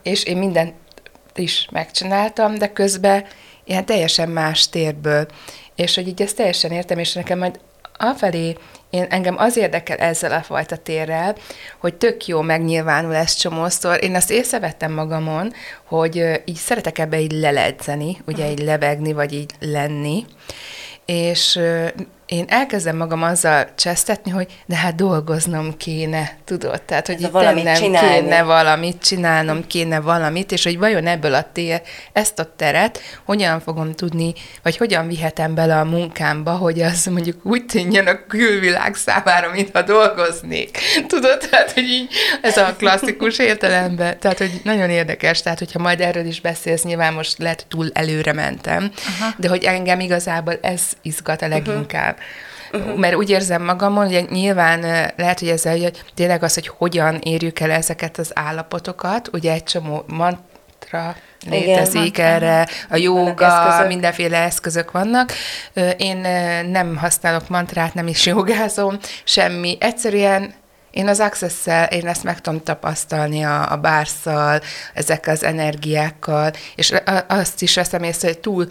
és 0.02 0.24
én 0.24 0.36
mindent 0.36 0.74
is 1.34 1.68
megcsináltam, 1.70 2.54
de 2.54 2.72
közben 2.72 3.24
ilyen 3.64 3.84
teljesen 3.84 4.28
más 4.28 4.68
térből. 4.68 5.26
És 5.74 5.94
hogy 5.94 6.08
így 6.08 6.22
ezt 6.22 6.36
teljesen 6.36 6.70
értem, 6.70 6.98
és 6.98 7.12
nekem 7.12 7.38
majd 7.38 7.60
afelé 7.98 8.56
én, 8.90 9.06
engem 9.08 9.34
az 9.38 9.56
érdekel 9.56 9.96
ezzel 9.96 10.32
a 10.32 10.42
fajta 10.42 10.76
térrel, 10.76 11.36
hogy 11.78 11.94
tök 11.94 12.26
jó 12.26 12.40
megnyilvánul 12.40 13.14
ez 13.14 13.34
csomószor. 13.34 14.04
Én 14.04 14.14
azt 14.14 14.30
észrevettem 14.30 14.92
magamon, 14.92 15.52
hogy 15.84 16.42
így 16.44 16.56
szeretek 16.56 16.98
ebbe 16.98 17.20
így 17.20 17.32
leledzeni, 17.32 18.16
ugye 18.26 18.50
így 18.50 18.58
lebegni, 18.58 19.12
vagy 19.12 19.32
így 19.32 19.50
lenni, 19.60 20.24
és 21.04 21.60
én 22.34 22.44
elkezdem 22.48 22.96
magam 22.96 23.22
azzal 23.22 23.66
csesztetni, 23.74 24.30
hogy 24.30 24.46
de 24.66 24.76
hát 24.76 24.94
dolgoznom 24.94 25.76
kéne, 25.76 26.36
tudod? 26.44 26.82
Tehát, 26.82 27.06
hogy 27.06 27.20
itt 27.20 27.30
valamit 27.30 27.64
tennem 27.64 27.80
csinálni. 27.80 28.20
kéne 28.20 28.42
valamit, 28.42 29.02
csinálnom 29.02 29.66
kéne 29.66 30.00
valamit, 30.00 30.52
és 30.52 30.64
hogy 30.64 30.78
vajon 30.78 31.06
ebből 31.06 31.34
a 31.34 31.46
tér, 31.52 31.82
ezt 32.12 32.38
a 32.38 32.54
teret 32.56 33.00
hogyan 33.24 33.60
fogom 33.60 33.92
tudni, 33.92 34.32
vagy 34.62 34.76
hogyan 34.76 35.08
vihetem 35.08 35.54
bele 35.54 35.78
a 35.78 35.84
munkámba, 35.84 36.50
hogy 36.50 36.80
az 36.80 37.06
mondjuk 37.06 37.46
úgy 37.46 37.66
tűnjön 37.66 38.06
a 38.06 38.26
külvilág 38.26 38.94
számára, 38.94 39.50
mintha 39.50 39.82
dolgoznék. 39.82 40.78
Tudod? 41.06 41.38
Tehát, 41.50 41.72
hogy 41.72 41.82
így 41.82 42.08
ez 42.42 42.56
a 42.56 42.74
klasszikus 42.78 43.38
értelemben. 43.38 44.18
Tehát, 44.18 44.38
hogy 44.38 44.60
nagyon 44.64 44.90
érdekes, 44.90 45.42
tehát, 45.42 45.58
hogyha 45.58 45.78
majd 45.78 46.00
erről 46.00 46.26
is 46.26 46.40
beszélsz, 46.40 46.82
nyilván 46.82 47.12
most 47.12 47.38
lehet, 47.38 47.66
túl 47.68 47.90
előre 47.92 48.32
mentem, 48.32 48.90
Aha. 49.18 49.34
de 49.36 49.48
hogy 49.48 49.64
engem 49.64 50.00
igazából 50.00 50.58
ez 50.62 50.82
izgat 51.02 51.42
a 51.42 51.48
leginkább. 51.48 52.16
Uh-huh. 52.16 52.23
Mert 52.96 53.14
úgy 53.14 53.30
érzem 53.30 53.62
magamon, 53.62 54.12
hogy 54.12 54.26
nyilván 54.30 54.80
lehet, 55.16 55.38
hogy 55.38 55.48
ezzel 55.48 55.78
hogy 55.78 56.02
tényleg 56.14 56.42
az, 56.42 56.54
hogy 56.54 56.68
hogyan 56.68 57.18
érjük 57.22 57.60
el 57.60 57.70
ezeket 57.70 58.18
az 58.18 58.30
állapotokat, 58.34 59.28
ugye 59.32 59.52
egy 59.52 59.62
csomó 59.62 60.04
mantra 60.06 61.16
létezik 61.50 62.18
Igen. 62.18 62.26
erre, 62.26 62.68
a 62.90 62.96
jóga, 62.96 63.46
eszközök. 63.46 63.88
mindenféle 63.88 64.38
eszközök 64.38 64.90
vannak. 64.90 65.32
Én 65.96 66.16
nem 66.70 66.96
használok 66.96 67.48
mantrát, 67.48 67.94
nem 67.94 68.06
is 68.06 68.26
jogázom, 68.26 68.98
semmi. 69.24 69.76
Egyszerűen 69.80 70.54
én 70.90 71.08
az 71.08 71.20
access 71.20 71.66
én 71.90 72.06
ezt 72.06 72.24
meg 72.24 72.40
tudom 72.40 72.62
tapasztalni 72.62 73.44
a, 73.44 73.72
a 73.72 73.76
bárszal, 73.76 74.60
ezekkel 74.94 75.34
az 75.34 75.42
energiákkal, 75.44 76.52
és 76.74 76.92
azt 77.28 77.62
is 77.62 77.74
veszem 77.74 78.02
észre, 78.02 78.28
hogy 78.28 78.38
túl, 78.38 78.66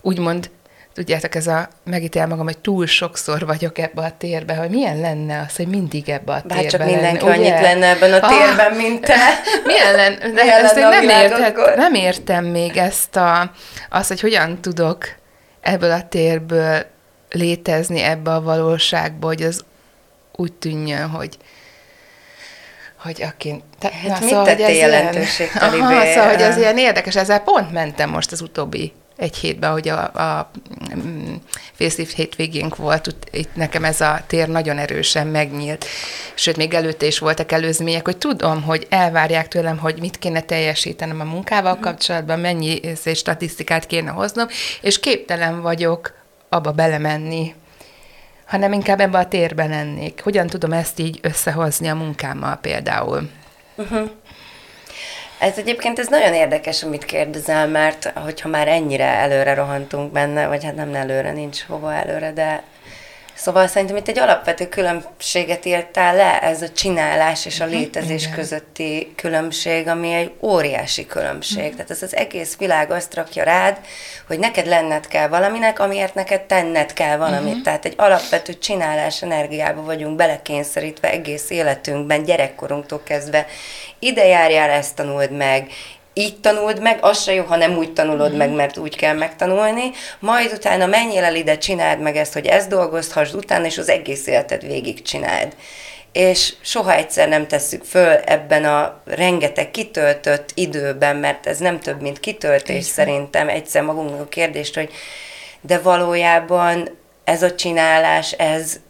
úgymond, 0.00 0.50
tudjátok, 0.96 1.34
ez 1.34 1.46
a, 1.46 1.68
megítél 1.84 2.26
magam, 2.26 2.44
hogy 2.44 2.58
túl 2.58 2.86
sokszor 2.86 3.46
vagyok 3.46 3.78
ebbe 3.78 4.02
a 4.02 4.12
térbe, 4.18 4.54
hogy 4.54 4.70
milyen 4.70 5.00
lenne 5.00 5.44
az, 5.48 5.56
hogy 5.56 5.66
mindig 5.66 6.08
ebbe 6.08 6.32
a 6.32 6.42
Bár 6.46 6.58
térbe 6.58 6.68
csak 6.68 6.84
mindenki 6.84 7.24
lenni, 7.24 7.36
annyit 7.36 7.60
lenne 7.60 7.86
ebben 7.86 8.12
a 8.12 8.26
Ah, 8.26 8.38
térben, 8.38 8.72
mint 8.76 9.00
te. 9.00 9.14
milyen 9.66 9.94
lenne? 9.94 10.18
De 10.18 10.42
Milyen 10.42 10.64
ezt 10.64 10.74
lenne 10.74 11.22
én 11.22 11.28
nem, 11.28 11.42
akkor? 11.42 11.74
nem 11.76 11.94
értem 11.94 12.44
még 12.44 12.76
ezt 12.76 13.16
a, 13.16 13.50
azt, 13.90 14.08
hogy 14.08 14.20
hogyan 14.20 14.60
tudok 14.60 15.04
ebből 15.60 15.90
a 15.90 16.08
térből 16.08 16.86
létezni 17.30 18.00
ebbe 18.00 18.34
a 18.34 18.42
valóságba, 18.42 19.26
hogy 19.26 19.42
az 19.42 19.64
úgy 20.32 20.52
tűnjön, 20.52 21.08
hogy 21.08 21.36
hogy 23.02 23.22
akin... 23.22 23.62
Te, 23.78 23.90
Hát 24.08 24.20
mit 24.20 24.42
tettél 24.42 24.68
jelentőségtelivé? 24.68 25.80
Aha, 25.80 26.06
szóval, 26.06 26.28
hogy 26.28 26.42
az 26.42 26.56
ilyen 26.56 26.78
érdekes, 26.78 27.16
ezzel 27.16 27.40
pont 27.40 27.72
mentem 27.72 28.10
most 28.10 28.32
az 28.32 28.40
utóbbi 28.40 28.92
egy 29.16 29.36
hétben, 29.36 29.72
hogy 29.72 29.88
a, 29.88 30.02
a 30.02 30.50
mm, 30.96 31.34
facelift 31.72 32.14
hétvégénk 32.14 32.76
volt, 32.76 33.14
itt 33.30 33.54
nekem 33.54 33.84
ez 33.84 34.00
a 34.00 34.20
tér 34.26 34.48
nagyon 34.48 34.78
erősen 34.78 35.26
megnyílt, 35.26 35.84
sőt, 36.34 36.56
még 36.56 36.74
előtte 36.74 37.06
is 37.06 37.18
voltak 37.18 37.52
előzmények, 37.52 38.04
hogy 38.04 38.16
tudom, 38.16 38.62
hogy 38.62 38.86
elvárják 38.90 39.48
tőlem, 39.48 39.78
hogy 39.78 40.00
mit 40.00 40.18
kéne 40.18 40.40
teljesítenem 40.40 41.20
a 41.20 41.24
munkával 41.24 41.78
kapcsolatban, 41.78 42.40
mennyi 42.40 42.80
egy 42.82 43.16
statisztikát 43.16 43.86
kéne 43.86 44.10
hoznom, 44.10 44.46
és 44.80 45.00
képtelen 45.00 45.60
vagyok 45.60 46.14
abba 46.48 46.72
belemenni, 46.72 47.54
hanem 48.46 48.72
inkább 48.72 49.00
ebbe 49.00 49.18
a 49.18 49.28
térben 49.28 49.68
lennék. 49.68 50.20
Hogyan 50.22 50.46
tudom 50.46 50.72
ezt 50.72 50.98
így 50.98 51.18
összehozni 51.22 51.88
a 51.88 51.94
munkámmal 51.94 52.56
például? 52.56 53.30
Ez 55.38 55.58
egyébként 55.58 55.98
ez 55.98 56.06
nagyon 56.08 56.34
érdekes, 56.34 56.82
amit 56.82 57.04
kérdezel, 57.04 57.68
mert 57.68 58.12
hogyha 58.14 58.48
már 58.48 58.68
ennyire 58.68 59.04
előre 59.04 59.54
rohantunk 59.54 60.12
benne, 60.12 60.46
vagy 60.46 60.64
hát 60.64 60.74
nem 60.74 60.94
előre, 60.94 61.32
nincs 61.32 61.62
hova 61.62 61.94
előre, 61.94 62.32
de 62.32 62.62
Szóval 63.36 63.66
szerintem 63.66 63.96
itt 63.96 64.08
egy 64.08 64.18
alapvető 64.18 64.68
különbséget 64.68 65.64
írtál 65.64 66.16
le, 66.16 66.40
ez 66.40 66.62
a 66.62 66.68
csinálás 66.72 67.46
és 67.46 67.60
a 67.60 67.64
létezés 67.64 68.22
igen. 68.22 68.34
közötti 68.34 69.12
különbség, 69.16 69.88
ami 69.88 70.12
egy 70.12 70.32
óriási 70.40 71.06
különbség. 71.06 71.72
Tehát 71.72 71.90
ez 71.90 72.02
az 72.02 72.16
egész 72.16 72.56
világ 72.56 72.90
azt 72.90 73.14
rakja 73.14 73.44
rád, 73.44 73.78
hogy 74.26 74.38
neked 74.38 74.66
lenned 74.66 75.06
kell 75.06 75.28
valaminek, 75.28 75.78
amiért 75.78 76.14
neked 76.14 76.40
tenned 76.40 76.92
kell 76.92 77.16
valamit. 77.16 77.62
Tehát 77.62 77.84
egy 77.84 77.94
alapvető 77.96 78.58
csinálás 78.58 79.22
energiába 79.22 79.82
vagyunk 79.82 80.16
belekényszerítve 80.16 81.10
egész 81.10 81.50
életünkben, 81.50 82.22
gyerekkorunktól 82.22 83.02
kezdve. 83.02 83.46
Ide 83.98 84.26
járjál, 84.26 84.70
ezt 84.70 84.94
tanuld 84.94 85.30
meg, 85.30 85.70
így 86.18 86.40
tanuld 86.40 86.80
meg, 86.80 86.98
az 87.00 87.22
se 87.22 87.32
jó, 87.32 87.44
ha 87.44 87.56
nem 87.56 87.76
úgy 87.76 87.92
tanulod 87.92 88.36
meg, 88.36 88.50
mert 88.50 88.76
úgy 88.76 88.96
kell 88.96 89.14
megtanulni, 89.14 89.90
majd 90.18 90.52
utána 90.52 90.86
menjél 90.86 91.24
el 91.24 91.34
ide, 91.34 91.58
csináld 91.58 92.00
meg 92.00 92.16
ezt, 92.16 92.32
hogy 92.32 92.46
ezt 92.46 92.68
dolgozhassd 92.68 93.34
utána, 93.34 93.66
és 93.66 93.78
az 93.78 93.88
egész 93.88 94.26
életed 94.26 94.66
végig 94.66 95.02
csináld. 95.02 95.56
És 96.12 96.54
soha 96.60 96.94
egyszer 96.94 97.28
nem 97.28 97.46
tesszük 97.46 97.84
föl 97.84 98.12
ebben 98.12 98.64
a 98.64 99.00
rengeteg 99.04 99.70
kitöltött 99.70 100.50
időben, 100.54 101.16
mert 101.16 101.46
ez 101.46 101.58
nem 101.58 101.80
több, 101.80 102.00
mint 102.00 102.20
kitöltés 102.20 102.84
szerintem, 102.84 103.48
egyszer 103.48 103.82
magunknak 103.82 104.20
a 104.20 104.28
kérdést, 104.28 104.74
hogy 104.74 104.90
de 105.60 105.78
valójában 105.78 106.98
ez 107.24 107.42
a 107.42 107.54
csinálás, 107.54 108.32
ez, 108.32 108.80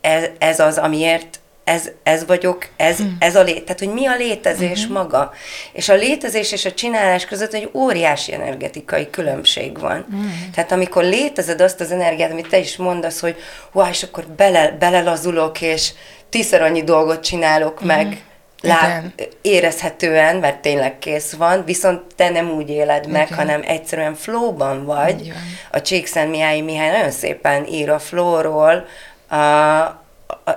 ez, 0.00 0.24
ez 0.38 0.60
az, 0.60 0.78
amiért 0.78 1.39
ez, 1.64 1.90
ez 2.02 2.26
vagyok, 2.26 2.68
ez, 2.76 2.96
hmm. 2.96 3.16
ez 3.18 3.36
a 3.36 3.42
lét, 3.42 3.64
tehát 3.64 3.78
hogy 3.78 3.92
mi 3.92 4.06
a 4.06 4.16
létezés 4.16 4.84
hmm. 4.84 4.92
maga. 4.92 5.32
És 5.72 5.88
a 5.88 5.94
létezés 5.94 6.52
és 6.52 6.64
a 6.64 6.72
csinálás 6.72 7.24
között 7.24 7.54
egy 7.54 7.70
óriási 7.74 8.32
energetikai 8.32 9.10
különbség 9.10 9.78
van. 9.78 10.06
Hmm. 10.10 10.50
Tehát 10.54 10.72
amikor 10.72 11.04
létezed 11.04 11.60
azt 11.60 11.80
az 11.80 11.90
energiát, 11.90 12.30
amit 12.30 12.48
te 12.48 12.58
is 12.58 12.76
mondasz, 12.76 13.20
hogy 13.20 13.36
wow, 13.72 13.88
és 13.88 14.02
akkor 14.02 14.26
bele, 14.26 14.76
belelazulok, 14.78 15.60
és 15.60 15.92
tízszer 16.28 16.62
annyi 16.62 16.82
dolgot 16.82 17.22
csinálok 17.22 17.78
hmm. 17.78 17.86
meg, 17.86 18.22
lát, 18.62 19.30
érezhetően, 19.42 20.36
mert 20.36 20.58
tényleg 20.58 20.98
kész 20.98 21.32
van, 21.32 21.64
viszont 21.64 22.00
te 22.16 22.28
nem 22.28 22.50
úgy 22.50 22.70
éled 22.70 23.06
meg, 23.06 23.26
Igen. 23.26 23.38
hanem 23.38 23.62
egyszerűen 23.64 24.14
flowban 24.14 24.84
vagy. 24.84 25.20
Igen. 25.20 25.36
A 25.70 25.80
Csíkszent 25.80 26.30
Mihály 26.30 26.60
Mihály 26.60 26.90
nagyon 26.90 27.10
szépen 27.10 27.66
ír 27.66 27.90
a 27.90 27.98
flowról, 27.98 28.86
a, 29.28 29.36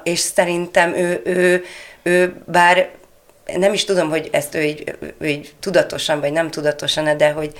és 0.03 0.19
szerintem 0.19 0.93
ő, 0.95 1.21
ő, 1.25 1.63
ő 2.03 2.35
bár 2.45 2.89
nem 3.57 3.73
is 3.73 3.83
tudom, 3.83 4.09
hogy 4.09 4.29
ezt 4.31 4.55
ő 4.55 4.63
így, 4.63 4.97
ő 5.17 5.27
így 5.27 5.53
tudatosan 5.59 6.19
vagy 6.19 6.31
nem 6.31 6.49
tudatosan, 6.49 7.17
de 7.17 7.31
hogy, 7.31 7.53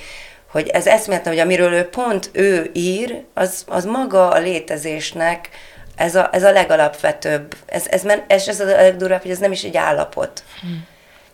hogy 0.50 0.68
ez 0.68 0.86
eszméletlen, 0.86 1.34
hogy 1.34 1.42
amiről 1.42 1.72
ő 1.72 1.82
pont 1.82 2.30
ő 2.32 2.70
ír, 2.72 3.22
az, 3.34 3.64
az 3.68 3.84
maga 3.84 4.28
a 4.28 4.38
létezésnek 4.38 5.48
ez 5.96 6.14
a, 6.14 6.28
ez 6.32 6.42
a 6.42 6.52
legalapvetőbb. 6.52 7.54
Ez, 7.66 7.86
ez, 7.86 8.04
ez, 8.26 8.48
ez 8.48 8.60
a 8.60 8.64
legdurvább, 8.64 9.22
hogy 9.22 9.30
ez 9.30 9.38
nem 9.38 9.52
is 9.52 9.62
egy 9.62 9.76
állapot. 9.76 10.42
Hmm 10.60 10.86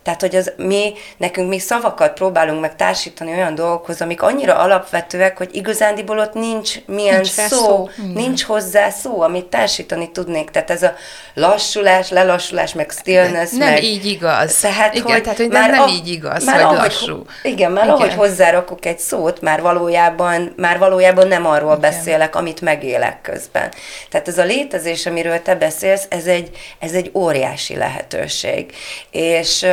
tehát, 0.03 0.21
hogy 0.21 0.35
az 0.35 0.51
mi, 0.57 0.93
nekünk 1.17 1.49
mi 1.49 1.59
szavakat 1.59 2.13
próbálunk 2.13 2.61
meg 2.61 2.75
társítani 2.75 3.31
olyan 3.31 3.55
dolgokhoz, 3.55 4.01
amik 4.01 4.21
annyira 4.21 4.55
alapvetőek, 4.55 5.37
hogy 5.37 5.49
igazándiból 5.51 6.19
ott 6.19 6.33
nincs 6.33 6.75
milyen 6.85 7.15
nincs 7.15 7.27
szó, 7.27 7.57
szó, 7.57 7.89
nincs 8.13 8.43
hozzá 8.43 8.89
szó, 8.89 9.21
amit 9.21 9.45
társítani 9.45 10.11
tudnék. 10.11 10.49
Tehát 10.49 10.69
ez 10.69 10.83
a 10.83 10.93
lassulás, 11.33 12.09
lelassulás, 12.09 12.73
meg 12.73 12.89
stillness, 12.89 13.51
Nem 13.51 13.69
meg, 13.69 13.83
így 13.83 14.05
igaz. 14.05 14.59
Tehát, 14.59 14.95
igen, 14.95 15.11
hogy 15.11 15.21
tehát, 15.21 15.37
hogy 15.37 15.49
már 15.49 15.69
nem, 15.69 15.81
a, 15.81 15.87
így 15.87 16.07
igaz, 16.07 16.45
már 16.45 16.55
hogy 16.55 16.63
ahogy, 16.63 16.79
lassú. 16.79 17.25
Igen, 17.43 17.71
már 17.71 17.83
igen. 17.83 17.95
ahogy 17.95 18.13
hozzárakok 18.13 18.85
egy 18.85 18.99
szót, 18.99 19.41
már 19.41 19.61
valójában, 19.61 20.53
már 20.57 20.77
valójában 20.77 21.27
nem 21.27 21.45
arról 21.45 21.77
igen. 21.77 21.91
beszélek, 21.91 22.35
amit 22.35 22.61
megélek 22.61 23.21
közben. 23.21 23.71
Tehát 24.09 24.27
ez 24.27 24.37
a 24.37 24.43
létezés, 24.43 25.05
amiről 25.05 25.41
te 25.41 25.55
beszélsz, 25.55 26.05
ez 26.09 26.25
egy, 26.25 26.49
ez 26.79 26.91
egy 26.91 27.11
óriási 27.13 27.75
lehetőség. 27.75 28.73
És 29.11 29.65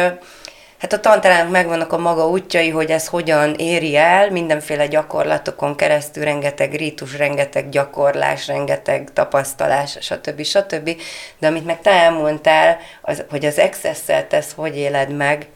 Hát 0.78 0.92
a 0.92 1.00
tanterának 1.00 1.50
megvannak 1.50 1.92
a 1.92 1.98
maga 1.98 2.28
útjai, 2.28 2.70
hogy 2.70 2.90
ez 2.90 3.06
hogyan 3.06 3.54
éri 3.54 3.96
el, 3.96 4.30
mindenféle 4.30 4.86
gyakorlatokon 4.86 5.76
keresztül, 5.76 6.24
rengeteg 6.24 6.74
rítus, 6.74 7.16
rengeteg 7.16 7.68
gyakorlás, 7.68 8.46
rengeteg 8.46 9.12
tapasztalás, 9.12 9.98
stb. 10.00 10.42
stb. 10.42 11.00
De 11.38 11.46
amit 11.46 11.64
meg 11.64 11.80
te 11.80 11.90
elmondtál, 11.90 12.78
az, 13.02 13.24
hogy 13.30 13.44
az 13.44 13.58
excess 13.58 13.98
tesz, 14.28 14.52
hogy 14.54 14.76
éled 14.76 15.16
meg, 15.16 15.46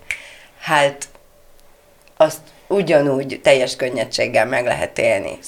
hát 0.61 1.09
azt 2.17 2.41
ugyanúgy 2.73 3.41
teljes 3.43 3.77
könnyedséggel 3.77 4.47
meg 4.47 4.65
lehet 4.65 4.99
élni. 4.99 5.39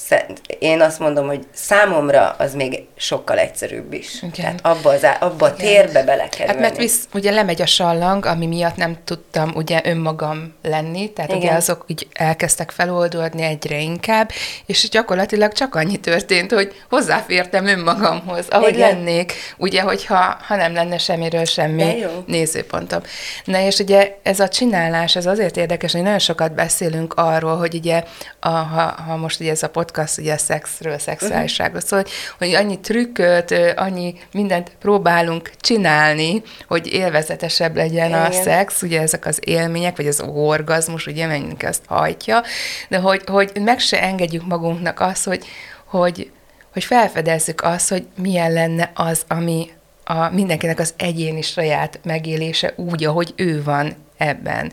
Én 0.59 0.81
azt 0.81 0.99
mondom, 0.99 1.27
hogy 1.27 1.45
számomra 1.53 2.35
az 2.37 2.53
még 2.53 2.83
sokkal 2.95 3.37
egyszerűbb 3.37 3.93
is. 3.93 4.15
Igen. 4.17 4.31
Tehát 4.31 4.59
abba, 4.61 4.89
az, 4.89 5.07
abba 5.19 5.45
a 5.45 5.53
térbe 5.53 6.03
belekerülni. 6.03 6.51
Hát 6.51 6.61
mert 6.61 6.77
visz, 6.77 7.07
ugye 7.13 7.31
lemegy 7.31 7.61
a 7.61 7.65
sallang, 7.65 8.25
ami 8.25 8.45
miatt 8.45 8.75
nem 8.75 8.97
tudtam 9.03 9.51
ugye 9.55 9.81
önmagam 9.83 10.53
lenni, 10.61 11.13
tehát 11.13 11.31
Igen. 11.31 11.41
ugye 11.41 11.51
azok 11.51 11.85
úgy 11.89 12.07
elkezdtek 12.13 12.71
feloldódni 12.71 13.41
egyre 13.41 13.79
inkább, 13.79 14.31
és 14.65 14.89
gyakorlatilag 14.89 15.51
csak 15.51 15.75
annyi 15.75 15.97
történt, 15.97 16.51
hogy 16.51 16.73
hozzáfértem 16.89 17.65
önmagamhoz, 17.65 18.45
ahogy 18.49 18.73
Igen. 18.73 18.89
lennék, 18.89 19.33
ugye, 19.57 19.81
hogyha 19.81 20.37
ha 20.47 20.55
nem 20.55 20.73
lenne 20.73 20.97
semmiről 20.97 21.45
semmi 21.45 22.05
nézőpontom. 22.25 23.01
Na 23.43 23.59
és 23.59 23.79
ugye 23.79 24.17
ez 24.23 24.39
a 24.39 24.47
csinálás, 24.47 25.15
ez 25.15 25.25
azért 25.25 25.57
érdekes, 25.57 25.91
hogy 25.91 26.01
nagyon 26.01 26.19
sokat 26.19 26.53
beszélünk 26.53 27.13
arról, 27.15 27.57
hogy 27.57 27.75
ugye, 27.75 28.03
a, 28.39 28.49
ha, 28.49 29.01
ha 29.07 29.15
most 29.15 29.39
ugye 29.39 29.51
ez 29.51 29.63
a 29.63 29.69
podcast 29.69 30.17
ugye 30.17 30.33
a 30.33 30.37
szexről, 30.37 30.97
szexuálisságról 30.97 31.81
szól, 31.81 31.99
hogy, 31.99 32.11
hogy 32.37 32.53
annyi 32.53 32.79
trükköt, 32.79 33.55
annyi 33.75 34.15
mindent 34.31 34.71
próbálunk 34.79 35.51
csinálni, 35.59 36.41
hogy 36.67 36.93
élvezetesebb 36.93 37.75
legyen 37.75 38.07
Igen. 38.07 38.25
a 38.25 38.31
szex, 38.31 38.81
ugye 38.81 39.01
ezek 39.01 39.25
az 39.25 39.39
élmények, 39.43 39.97
vagy 39.97 40.07
az 40.07 40.21
orgazmus, 40.21 41.07
ugye 41.07 41.27
mennyünk 41.27 41.63
ezt 41.63 41.81
hajtja, 41.87 42.43
de 42.89 42.97
hogy, 42.97 43.21
hogy 43.25 43.51
meg 43.63 43.79
se 43.79 44.01
engedjük 44.01 44.45
magunknak 44.45 44.99
azt, 44.99 45.25
hogy, 45.25 45.45
hogy, 45.85 46.31
hogy 46.73 46.83
felfedezzük 46.83 47.61
azt, 47.61 47.89
hogy 47.89 48.05
milyen 48.15 48.53
lenne 48.53 48.91
az, 48.93 49.21
ami 49.27 49.69
a 50.05 50.29
mindenkinek 50.29 50.79
az 50.79 50.93
egyéni 50.97 51.41
saját 51.41 51.99
megélése 52.03 52.73
úgy, 52.75 53.03
ahogy 53.03 53.33
ő 53.35 53.63
van 53.63 53.95
ebben 54.17 54.71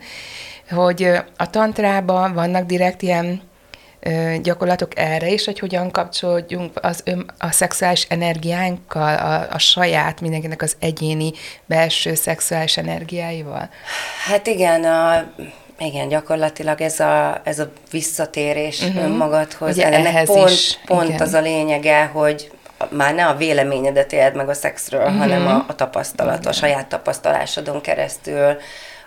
hogy 0.73 1.09
a 1.37 1.49
tantrában 1.49 2.33
vannak 2.33 2.65
direkt 2.65 3.01
ilyen 3.01 3.41
gyakorlatok 4.41 4.99
erre 4.99 5.29
is, 5.29 5.45
hogy 5.45 5.59
hogyan 5.59 5.91
kapcsolódjunk 5.91 6.79
az 6.81 7.01
ön, 7.05 7.31
a 7.39 7.51
szexuális 7.51 8.05
energiánkkal, 8.09 9.15
a, 9.15 9.53
a 9.53 9.57
saját, 9.57 10.21
mindenkinek 10.21 10.61
az 10.61 10.75
egyéni 10.79 11.31
belső 11.65 12.13
szexuális 12.13 12.77
energiáival? 12.77 13.69
Hát 14.25 14.47
igen, 14.47 14.83
a, 14.83 15.23
igen, 15.79 16.07
gyakorlatilag 16.07 16.81
ez 16.81 16.99
a, 16.99 17.41
ez 17.43 17.59
a 17.59 17.71
visszatérés 17.91 18.81
uh-huh. 18.81 19.03
önmagadhoz. 19.03 19.75
Ugye 19.75 19.91
ennek 19.91 20.25
pont, 20.25 20.49
is, 20.49 20.79
pont 20.85 21.07
igen. 21.07 21.21
az 21.21 21.33
a 21.33 21.41
lényege, 21.41 22.05
hogy 22.05 22.51
már 22.89 23.13
ne 23.13 23.25
a 23.25 23.35
véleményedet 23.35 24.13
éld 24.13 24.35
meg 24.35 24.49
a 24.49 24.53
szexről, 24.53 25.01
uh-huh. 25.01 25.17
hanem 25.17 25.47
a, 25.47 25.65
a 25.67 25.75
tapasztalat, 25.75 26.37
uh-huh. 26.37 26.49
a 26.49 26.53
saját 26.53 26.87
tapasztalásodon 26.87 27.81
keresztül, 27.81 28.57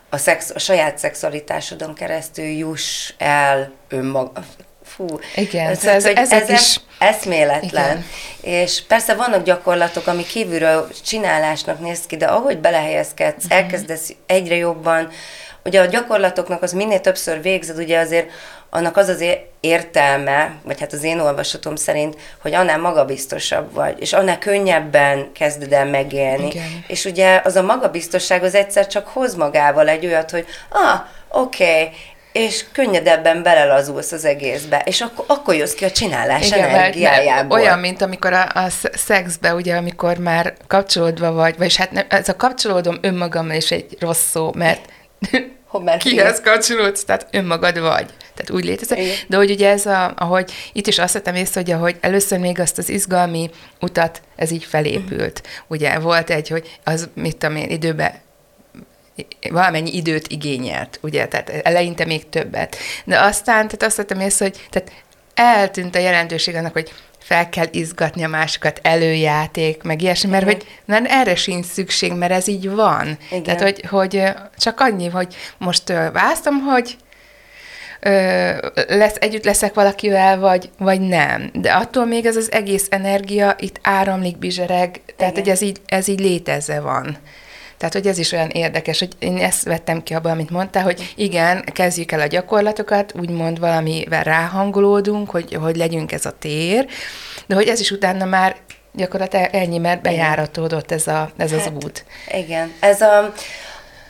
a, 0.09 0.17
szex, 0.17 0.51
a 0.55 0.59
saját 0.59 0.99
szexualitásodon 0.99 1.95
keresztül 1.95 2.45
juss 2.45 3.13
el 3.19 3.73
önmaga. 3.89 4.43
Fú, 4.85 5.07
igen, 5.35 5.71
ez, 5.71 5.85
ez, 5.85 6.05
ez, 6.05 6.33
ez 6.33 6.49
is 6.49 6.81
eszméletlen. 6.99 8.05
Igen. 8.43 8.65
És 8.65 8.83
persze 8.89 9.15
vannak 9.15 9.45
gyakorlatok, 9.45 10.07
ami 10.07 10.25
kívülről 10.25 10.89
csinálásnak 11.05 11.81
néz 11.81 12.01
ki, 12.07 12.17
de 12.17 12.27
ahogy 12.27 12.59
belehelyezkedsz, 12.59 13.45
uh-huh. 13.45 13.59
elkezdesz 13.59 14.13
egyre 14.27 14.55
jobban, 14.55 15.11
ugye 15.67 15.81
a 15.81 15.85
gyakorlatoknak 15.85 16.63
az 16.63 16.73
minél 16.73 17.01
többször 17.01 17.43
végzed, 17.43 17.79
ugye 17.79 17.99
azért 17.99 18.31
annak 18.71 18.97
az 18.97 19.09
az 19.09 19.25
értelme, 19.61 20.55
vagy 20.63 20.81
hát 20.81 20.93
az 20.93 21.03
én 21.03 21.21
olvasatom 21.21 21.77
szerint, 21.77 22.17
hogy 22.43 22.55
annál 22.55 22.79
magabiztosabb 22.79 23.73
vagy, 23.73 24.01
és 24.01 24.13
annál 24.13 24.39
könnyebben 24.39 25.33
kezded 25.33 25.73
el 25.73 25.87
megélni. 25.87 26.47
Igen. 26.47 26.85
És 26.87 27.05
ugye 27.05 27.41
az 27.45 27.57
a 27.57 27.63
magabiztosság 27.63 28.43
az 28.43 28.55
egyszer 28.55 28.87
csak 28.87 29.07
hoz 29.07 29.35
magával 29.35 29.89
egy 29.89 30.07
olyat, 30.07 30.31
hogy 30.31 30.47
ah, 30.69 31.01
oké, 31.29 31.65
okay, 31.65 31.93
és 32.33 32.65
könnyedebben 32.73 33.43
belelazulsz 33.43 34.13
az 34.13 34.25
egészbe, 34.25 34.83
és 34.85 35.01
akkor, 35.01 35.25
akkor 35.29 35.55
jössz 35.55 35.75
ki 35.75 35.85
a 35.85 35.91
csinálás 35.91 36.47
Igen, 36.47 36.69
energiájából. 36.69 37.59
Olyan, 37.59 37.79
mint 37.79 38.03
amikor 38.03 38.33
a, 38.33 38.47
a 38.55 38.69
szexbe, 38.93 39.55
ugye, 39.55 39.77
amikor 39.77 40.19
már 40.19 40.55
kapcsolódva 40.67 41.33
vagy, 41.33 41.57
vagy 41.59 41.77
hát 41.77 41.91
nem, 41.91 42.05
ez 42.09 42.29
a 42.29 42.37
kapcsolódom 42.37 42.99
önmagammal 43.01 43.57
is 43.57 43.71
egy 43.71 43.97
rossz 44.01 44.31
szó, 44.31 44.51
mert 44.55 44.81
mert 45.71 46.03
kihez 46.03 46.41
kapcsolódsz, 46.41 47.05
tehát 47.05 47.27
önmagad 47.31 47.81
vagy. 47.81 48.07
Tehát 48.35 48.51
úgy 48.51 48.65
létezik. 48.65 48.99
Igen. 48.99 49.17
De 49.27 49.37
hogy 49.37 49.51
ugye 49.51 49.71
ez, 49.71 49.87
a, 49.87 50.13
ahogy 50.17 50.53
itt 50.73 50.87
is 50.87 50.99
azt 50.99 51.13
vettem 51.13 51.35
észre, 51.35 51.61
hogy 51.61 51.71
ahogy 51.71 51.97
először 52.01 52.39
még 52.39 52.61
azt 52.61 52.79
az 52.79 52.89
izgalmi 52.89 53.51
utat, 53.81 54.23
ez 54.37 54.51
így 54.51 54.65
felépült. 54.65 55.43
Mm. 55.45 55.51
Ugye 55.67 55.99
volt 55.99 56.31
egy, 56.31 56.49
hogy 56.49 56.79
az, 56.85 57.09
mit 57.15 57.37
tudom 57.37 57.57
én, 57.57 57.71
időben 57.71 58.13
valamennyi 59.51 59.97
időt 59.97 60.29
igényelt, 60.29 60.99
ugye, 61.03 61.27
tehát 61.27 61.51
eleinte 61.51 62.05
még 62.05 62.29
többet. 62.29 62.77
De 63.05 63.21
aztán, 63.21 63.55
tehát 63.55 63.83
azt 63.83 63.97
vettem 63.97 64.21
észre, 64.21 64.45
hogy 64.45 64.67
tehát 64.71 64.93
eltűnt 65.35 65.95
a 65.95 65.99
jelentőség 65.99 66.55
annak, 66.55 66.73
hogy 66.73 66.93
fel 67.27 67.49
kell 67.49 67.67
izgatni 67.71 68.25
a 68.25 68.29
másikat, 68.29 68.81
előjáték, 68.83 69.83
meg 69.83 70.03
ilyesmi, 70.03 70.31
mert 70.31 70.45
hogy 70.45 70.67
nem, 70.85 71.05
erre 71.09 71.35
sincs 71.35 71.67
szükség, 71.67 72.13
mert 72.13 72.33
ez 72.33 72.49
így 72.49 72.71
van. 72.71 73.19
Igen. 73.31 73.43
Tehát, 73.43 73.63
hogy, 73.63 73.85
hogy 73.89 74.23
csak 74.57 74.81
annyi, 74.81 75.09
hogy 75.09 75.35
most 75.59 75.89
választom, 75.89 76.61
hogy 76.61 76.97
ö, 78.01 78.51
lesz, 78.89 79.15
együtt 79.21 79.45
leszek 79.45 79.75
valakivel, 79.75 80.39
vagy, 80.39 80.71
vagy 80.79 81.01
nem. 81.01 81.51
De 81.53 81.73
attól 81.73 82.05
még 82.05 82.27
ez 82.27 82.37
az 82.37 82.53
egész 82.53 82.87
energia 82.91 83.57
itt 83.59 83.79
áramlik, 83.83 84.39
bizsereg, 84.39 85.01
tehát 85.17 85.35
hogy 85.35 85.49
ez 85.49 85.61
így, 85.61 85.81
ez 85.87 86.09
így 86.09 86.21
létezve 86.21 86.81
van. 86.81 87.17
Tehát, 87.77 87.95
hogy 87.95 88.07
ez 88.07 88.19
is 88.19 88.33
olyan 88.33 88.49
érdekes, 88.49 88.99
hogy 88.99 89.13
én 89.19 89.37
ezt 89.37 89.65
vettem 89.65 90.03
ki 90.03 90.15
abban, 90.15 90.33
amit 90.33 90.51
mondtál, 90.51 90.83
hogy 90.83 91.13
igen, 91.17 91.65
kezdjük 91.73 92.13
el 92.13 92.21
a 92.21 92.27
gyakorlatokat, 92.27 93.15
úgymond 93.19 93.59
valamivel 93.59 94.23
ráhangolódunk, 94.23 95.31
hogy, 95.31 95.55
hogy 95.55 95.77
legyünk 95.77 96.13
ez 96.13 96.27
a 96.27 96.39
tér, 96.39 96.87
de 97.47 97.55
hogy 97.55 97.69
ez 97.69 97.81
is 97.81 97.91
utána 97.91 98.25
már 98.25 98.57
gyakorlatilag 98.93 99.49
ennyi, 99.53 99.79
mert 99.79 100.03
bejáratódott 100.03 100.93
ez, 100.93 101.07
a, 101.07 101.31
ez 101.37 101.51
hát, 101.51 101.61
az 101.61 101.73
út. 101.85 102.05
Igen, 102.29 102.73
ez 102.81 103.01
a, 103.01 103.33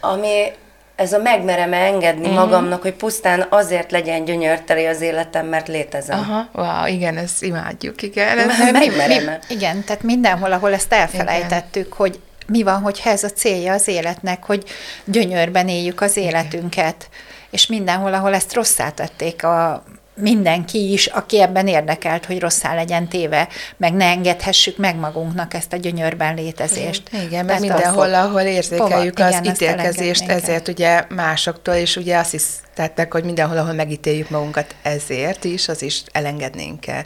ami 0.01 0.53
ez 0.97 1.13
a 1.13 1.19
megmerem 1.19 1.73
engedni 1.73 2.29
mm. 2.29 2.33
magamnak, 2.35 2.83
hogy 2.83 2.95
pusztán 2.95 3.47
azért 3.49 3.91
legyen 3.91 4.25
gyönyörteli 4.25 4.87
az 4.87 5.01
életem, 5.01 5.47
mert 5.47 5.69
létezem. 5.69 6.19
Aha, 6.19 6.49
wow, 6.53 6.87
igen, 6.95 7.17
ezt 7.17 7.43
imádjuk, 7.43 8.03
igen. 8.03 8.39
Ez 8.49 8.71
megmerem 8.73 9.29
-e. 9.29 9.39
Igen, 9.49 9.85
tehát 9.85 10.03
mindenhol, 10.03 10.53
ahol 10.53 10.73
ezt 10.73 10.93
elfelejtettük, 10.93 11.85
igen. 11.87 11.97
hogy 11.97 12.21
mi 12.47 12.63
van, 12.63 12.81
hogyha 12.81 13.11
ez 13.11 13.25
a 13.25 13.31
célja 13.31 13.73
az 13.73 13.89
életnek, 13.89 14.45
hogy 14.45 14.65
gyönyörben 15.05 15.69
éljük 15.69 16.01
az 16.01 16.17
életünket, 16.17 17.09
és 17.51 17.67
mindenhol, 17.67 18.15
ahol 18.15 18.35
ezt 18.35 18.55
rosszá 18.55 18.91
tették 18.91 19.45
a 19.45 19.85
mindenki 20.17 20.93
is, 20.93 21.07
aki 21.07 21.41
ebben 21.41 21.67
érdekelt, 21.69 22.25
hogy 22.25 22.41
rosszá 22.41 22.75
legyen 22.75 23.09
téve, 23.09 23.49
meg 23.77 23.93
ne 23.93 24.05
engedhessük 24.05 24.77
meg 24.77 24.97
magunknak 24.97 25.55
ezt 25.55 25.73
a 25.73 25.77
gyönyörben 25.77 26.35
létezést. 26.35 27.11
Igen, 27.27 27.45
mert 27.45 27.61
mindenhol, 27.61 28.15
ahol 28.15 28.41
érzékeljük 28.41 29.15
Pova, 29.15 29.29
az 29.29 29.35
igen, 29.35 29.55
ítélkezést, 29.55 30.29
ezért 30.29 30.69
ugye 30.69 31.05
másoktól, 31.09 31.75
és 31.75 31.97
ugye 31.97 32.19
azt 32.19 32.31
hisztettek, 32.31 33.13
hogy 33.13 33.25
mindenhol, 33.25 33.57
ahol 33.59 33.73
megítéljük 33.73 34.31
magunkat 34.31 34.75
ezért 34.83 35.45
is, 35.45 35.69
az 35.69 35.83
is 35.83 36.03
elengednénk 36.13 36.81
kell. 36.81 37.03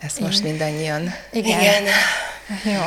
Ezt 0.00 0.20
most 0.20 0.42
mindannyian. 0.42 1.14
Igen. 1.32 1.60
Igen. 1.60 1.82
Jó. 2.64 2.82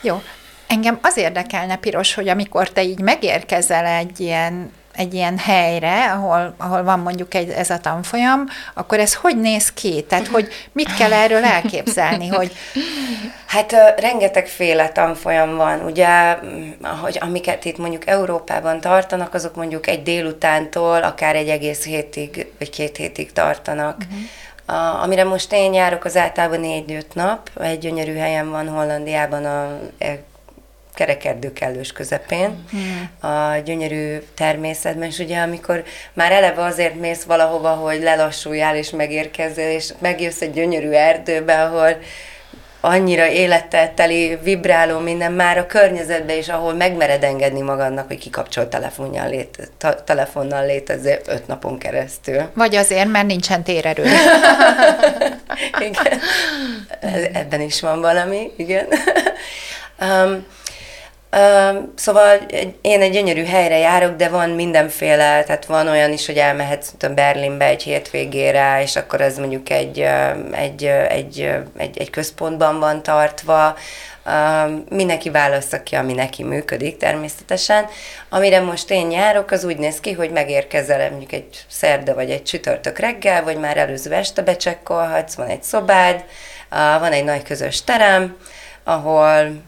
Jó. 0.00 0.22
Engem 0.72 0.98
az 1.02 1.16
érdekelne, 1.16 1.76
Piros, 1.76 2.14
hogy 2.14 2.28
amikor 2.28 2.70
te 2.70 2.82
így 2.82 3.00
megérkezel 3.00 3.86
egy 3.86 4.20
ilyen 4.20 4.72
egy 4.96 5.14
ilyen 5.14 5.38
helyre, 5.38 6.10
ahol, 6.10 6.54
ahol 6.58 6.82
van 6.82 6.98
mondjuk 6.98 7.34
egy, 7.34 7.50
ez 7.50 7.70
a 7.70 7.78
tanfolyam, 7.78 8.46
akkor 8.74 8.98
ez 8.98 9.14
hogy 9.14 9.40
néz 9.40 9.72
ki? 9.72 10.04
Tehát, 10.08 10.26
hogy 10.26 10.48
mit 10.72 10.94
kell 10.94 11.12
erről 11.12 11.44
elképzelni, 11.44 12.28
hogy 12.28 12.52
Hát 13.46 13.72
rengetegféle 14.00 14.88
tanfolyam 14.88 15.56
van, 15.56 15.80
ugye, 15.80 16.38
ahogy, 16.82 17.18
amiket 17.20 17.64
itt 17.64 17.78
mondjuk 17.78 18.06
Európában 18.06 18.80
tartanak, 18.80 19.34
azok 19.34 19.54
mondjuk 19.54 19.86
egy 19.86 20.02
délutántól 20.02 21.02
akár 21.02 21.36
egy 21.36 21.48
egész 21.48 21.84
hétig, 21.84 22.46
vagy 22.58 22.70
két 22.70 22.96
hétig 22.96 23.32
tartanak. 23.32 23.96
Uh-huh. 23.96 24.78
A, 24.78 25.02
amire 25.02 25.24
most 25.24 25.52
én 25.52 25.72
járok, 25.72 26.04
az 26.04 26.16
általában 26.16 26.60
négy-öt 26.60 27.14
nap, 27.14 27.50
egy 27.60 27.78
gyönyörű 27.78 28.16
helyen 28.16 28.50
van 28.50 28.68
Hollandiában 28.68 29.44
a 29.44 29.78
e, 29.98 30.18
kerekerdő 30.94 31.52
kellős 31.52 31.92
közepén, 31.92 32.64
a 33.20 33.56
gyönyörű 33.64 34.18
természetben, 34.34 35.08
és 35.08 35.18
ugye 35.18 35.38
amikor 35.38 35.84
már 36.12 36.32
eleve 36.32 36.62
azért 36.62 36.94
mész 36.94 37.22
valahova, 37.22 37.70
hogy 37.70 38.02
lelassuljál 38.02 38.76
és 38.76 38.90
megérkezzel, 38.90 39.70
és 39.70 39.92
megjössz 39.98 40.40
egy 40.40 40.52
gyönyörű 40.52 40.90
erdőbe, 40.90 41.62
ahol 41.62 41.96
annyira 42.84 43.26
élettel 43.26 43.94
teli, 43.94 44.38
vibráló 44.42 44.98
minden 44.98 45.32
már 45.32 45.58
a 45.58 45.66
környezetben 45.66 46.36
is, 46.36 46.48
ahol 46.48 46.74
megmered 46.74 47.22
engedni 47.22 47.60
magadnak, 47.60 48.06
hogy 48.06 48.18
kikapcsolt 48.18 48.68
telefonjal 48.68 49.28
lét, 49.28 49.70
ta, 49.78 50.04
telefonnal 50.04 50.66
létező 50.66 51.20
öt 51.26 51.46
napon 51.46 51.78
keresztül. 51.78 52.42
vagy 52.54 52.74
azért, 52.74 53.10
mert 53.10 53.26
nincsen 53.26 53.62
térerő. 53.62 54.04
igen. 55.88 56.20
Ebben 57.32 57.60
is 57.60 57.80
van 57.80 58.00
valami, 58.00 58.52
igen. 58.56 58.86
um, 60.00 60.46
szóval 61.94 62.36
én 62.80 63.00
egy 63.00 63.12
gyönyörű 63.12 63.44
helyre 63.44 63.78
járok, 63.78 64.16
de 64.16 64.28
van 64.28 64.50
mindenféle, 64.50 65.44
tehát 65.44 65.64
van 65.64 65.88
olyan 65.88 66.12
is, 66.12 66.26
hogy 66.26 66.36
elmehetsz 66.36 66.92
tudom, 66.98 67.14
Berlinbe 67.14 67.64
egy 67.64 67.82
hétvégére, 67.82 68.82
és 68.82 68.96
akkor 68.96 69.20
ez 69.20 69.38
mondjuk 69.38 69.70
egy, 69.70 70.06
egy, 70.52 70.84
egy, 71.08 71.50
egy, 71.76 71.98
egy 71.98 72.10
központban 72.10 72.78
van 72.78 73.02
tartva, 73.02 73.76
mindenki 74.88 75.30
válaszza 75.30 75.82
ki, 75.82 75.94
ami 75.94 76.12
neki 76.12 76.42
működik 76.42 76.96
természetesen. 76.96 77.86
Amire 78.28 78.60
most 78.60 78.90
én 78.90 79.10
járok, 79.10 79.50
az 79.50 79.64
úgy 79.64 79.76
néz 79.76 80.00
ki, 80.00 80.12
hogy 80.12 80.30
megérkezel 80.30 81.10
mondjuk 81.10 81.32
egy 81.32 81.64
szerda 81.68 82.14
vagy 82.14 82.30
egy 82.30 82.42
csütörtök 82.42 82.98
reggel, 82.98 83.44
vagy 83.44 83.56
már 83.56 83.76
előző 83.76 84.12
este 84.12 84.42
becsekkolhatsz, 84.42 85.34
van 85.34 85.48
egy 85.48 85.62
szobád, 85.62 86.24
van 86.98 87.12
egy 87.12 87.24
nagy 87.24 87.42
közös 87.42 87.84
terem, 87.84 88.36
ahol 88.84 89.62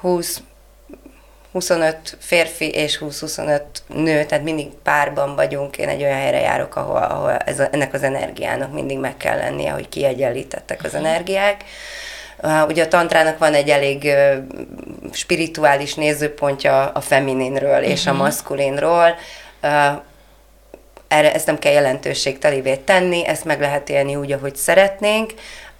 20 0.00 0.40
25 1.56 2.16
férfi 2.20 2.70
és 2.70 2.98
20-25 3.00 3.60
nő, 3.86 4.24
tehát 4.24 4.44
mindig 4.44 4.68
párban 4.82 5.34
vagyunk. 5.34 5.76
Én 5.76 5.88
egy 5.88 6.02
olyan 6.02 6.18
helyre 6.18 6.40
járok, 6.40 6.76
ahol, 6.76 7.02
ahol 7.02 7.30
ez 7.30 7.60
a, 7.60 7.68
ennek 7.70 7.94
az 7.94 8.02
energiának 8.02 8.72
mindig 8.72 8.98
meg 8.98 9.16
kell 9.16 9.36
lennie, 9.36 9.70
hogy 9.70 9.88
kiegyenlítettek 9.88 10.84
az 10.84 10.94
energiák. 10.94 11.64
Ugye 12.68 12.84
a 12.84 12.88
tantrának 12.88 13.38
van 13.38 13.54
egy 13.54 13.68
elég 13.68 14.10
spirituális 15.12 15.94
nézőpontja 15.94 16.90
a 16.90 17.00
femininről 17.00 17.82
és 17.82 18.06
a 18.06 18.12
maszkulinról. 18.12 19.14
Uh, 19.62 20.00
erre 21.08 21.32
ezt 21.34 21.46
nem 21.46 21.58
kell 21.58 21.72
jelentőségtelévé 21.72 22.76
tenni, 22.76 23.26
ezt 23.26 23.44
meg 23.44 23.60
lehet 23.60 23.88
élni 23.88 24.16
úgy, 24.16 24.32
ahogy 24.32 24.56
szeretnénk. 24.56 25.32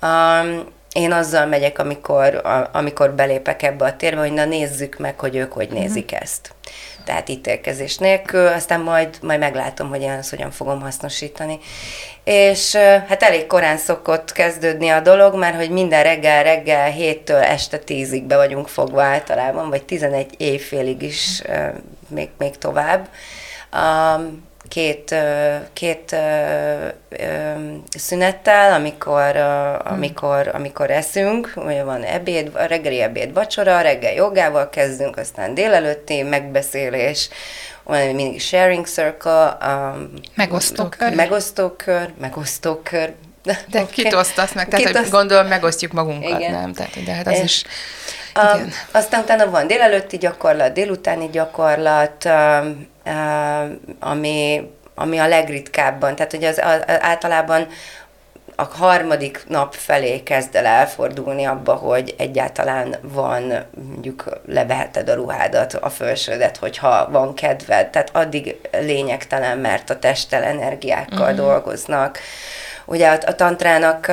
Um, 0.02 0.74
én 0.96 1.12
azzal 1.12 1.46
megyek, 1.46 1.78
amikor, 1.78 2.34
a, 2.34 2.68
amikor 2.72 3.12
belépek 3.12 3.62
ebbe 3.62 3.84
a 3.84 3.96
térbe, 3.96 4.20
hogy 4.20 4.32
na 4.32 4.44
nézzük 4.44 4.98
meg, 4.98 5.20
hogy 5.20 5.36
ők 5.36 5.52
hogy 5.52 5.68
nézik 5.70 6.12
ezt. 6.12 6.54
Tehát 7.04 7.28
ítélkezés 7.28 7.98
nélkül, 7.98 8.46
aztán 8.46 8.80
majd, 8.80 9.18
majd 9.22 9.38
meglátom, 9.38 9.88
hogy 9.88 10.02
én 10.02 10.10
ezt 10.10 10.30
hogyan 10.30 10.50
fogom 10.50 10.80
hasznosítani. 10.80 11.58
És 12.24 12.74
hát 13.08 13.22
elég 13.22 13.46
korán 13.46 13.76
szokott 13.76 14.32
kezdődni 14.32 14.88
a 14.88 15.00
dolog, 15.00 15.34
mert 15.34 15.56
hogy 15.56 15.70
minden 15.70 16.02
reggel, 16.02 16.42
reggel 16.42 16.92
7-től 16.98 17.44
este 17.44 17.80
10-ig 17.86 18.24
be 18.26 18.36
vagyunk 18.36 18.68
fogva 18.68 19.02
általában, 19.02 19.68
vagy 19.68 19.84
11 19.84 20.34
éjfélig 20.36 21.02
is, 21.02 21.42
még, 22.08 22.28
még 22.38 22.58
tovább. 22.58 23.08
Um, 23.72 24.45
két, 24.68 25.14
két 25.72 26.16
szünettel, 27.96 28.72
amikor, 28.72 29.36
ö, 29.36 29.72
amikor, 29.84 30.50
amikor 30.54 30.90
eszünk, 30.90 31.52
ugye 31.56 31.84
van 31.84 32.02
ebéd, 32.02 32.50
a 32.54 32.62
reggeli 32.62 33.00
ebéd, 33.00 33.32
vacsora, 33.32 33.80
reggel 33.80 34.12
jogával 34.12 34.70
kezdünk, 34.70 35.16
aztán 35.16 35.54
délelőtti 35.54 36.22
megbeszélés, 36.22 37.28
van 37.82 38.06
mindig 38.06 38.40
sharing 38.40 38.86
circle, 38.86 39.56
um, 39.66 40.12
Megosztókör. 40.34 41.14
megosztókör, 41.14 42.12
megosztókör, 42.20 43.12
De 43.70 43.80
Oké. 43.80 44.02
kit 44.02 44.12
osztasz 44.14 44.52
meg? 44.52 44.68
Tehát, 44.68 44.86
Kit 44.86 44.96
oszt- 44.96 45.10
gondolom, 45.10 45.46
megosztjuk 45.46 45.92
magunkat, 45.92 46.38
Igen. 46.40 46.52
nem? 46.52 46.72
Tehát, 46.72 47.04
de 47.04 47.12
hát 47.12 47.26
az 47.26 47.40
is... 47.40 47.64
Igen. 48.54 48.72
aztán 48.90 49.20
utána 49.22 49.50
van 49.50 49.66
délelőtti 49.66 50.16
gyakorlat, 50.16 50.72
délutáni 50.72 51.28
gyakorlat, 51.30 52.24
um, 52.24 52.88
ami, 54.00 54.70
ami 54.94 55.18
a 55.18 55.28
legritkábban, 55.28 56.16
tehát 56.16 56.32
ugye 56.32 56.48
az, 56.48 56.58
a, 56.58 56.72
a, 56.72 56.82
általában 56.86 57.66
a 58.58 58.64
harmadik 58.64 59.44
nap 59.48 59.74
felé 59.74 60.22
kezd 60.22 60.54
el 60.54 60.66
elfordulni 60.66 61.44
abba, 61.44 61.74
hogy 61.74 62.14
egyáltalán 62.18 62.96
van, 63.02 63.52
mondjuk 63.88 64.40
leveheted 64.46 65.08
a 65.08 65.14
ruhádat, 65.14 65.74
a 65.74 65.88
fölsődet, 65.88 66.56
hogyha 66.56 67.08
van 67.10 67.34
kedved. 67.34 67.88
Tehát 67.88 68.10
addig 68.12 68.56
lényegtelen, 68.72 69.58
mert 69.58 69.90
a 69.90 69.98
testtel 69.98 70.42
energiákkal 70.42 71.20
uh-huh. 71.20 71.36
dolgoznak. 71.36 72.18
Ugye 72.84 73.08
a, 73.08 73.18
a 73.26 73.34
tantrának 73.34 74.12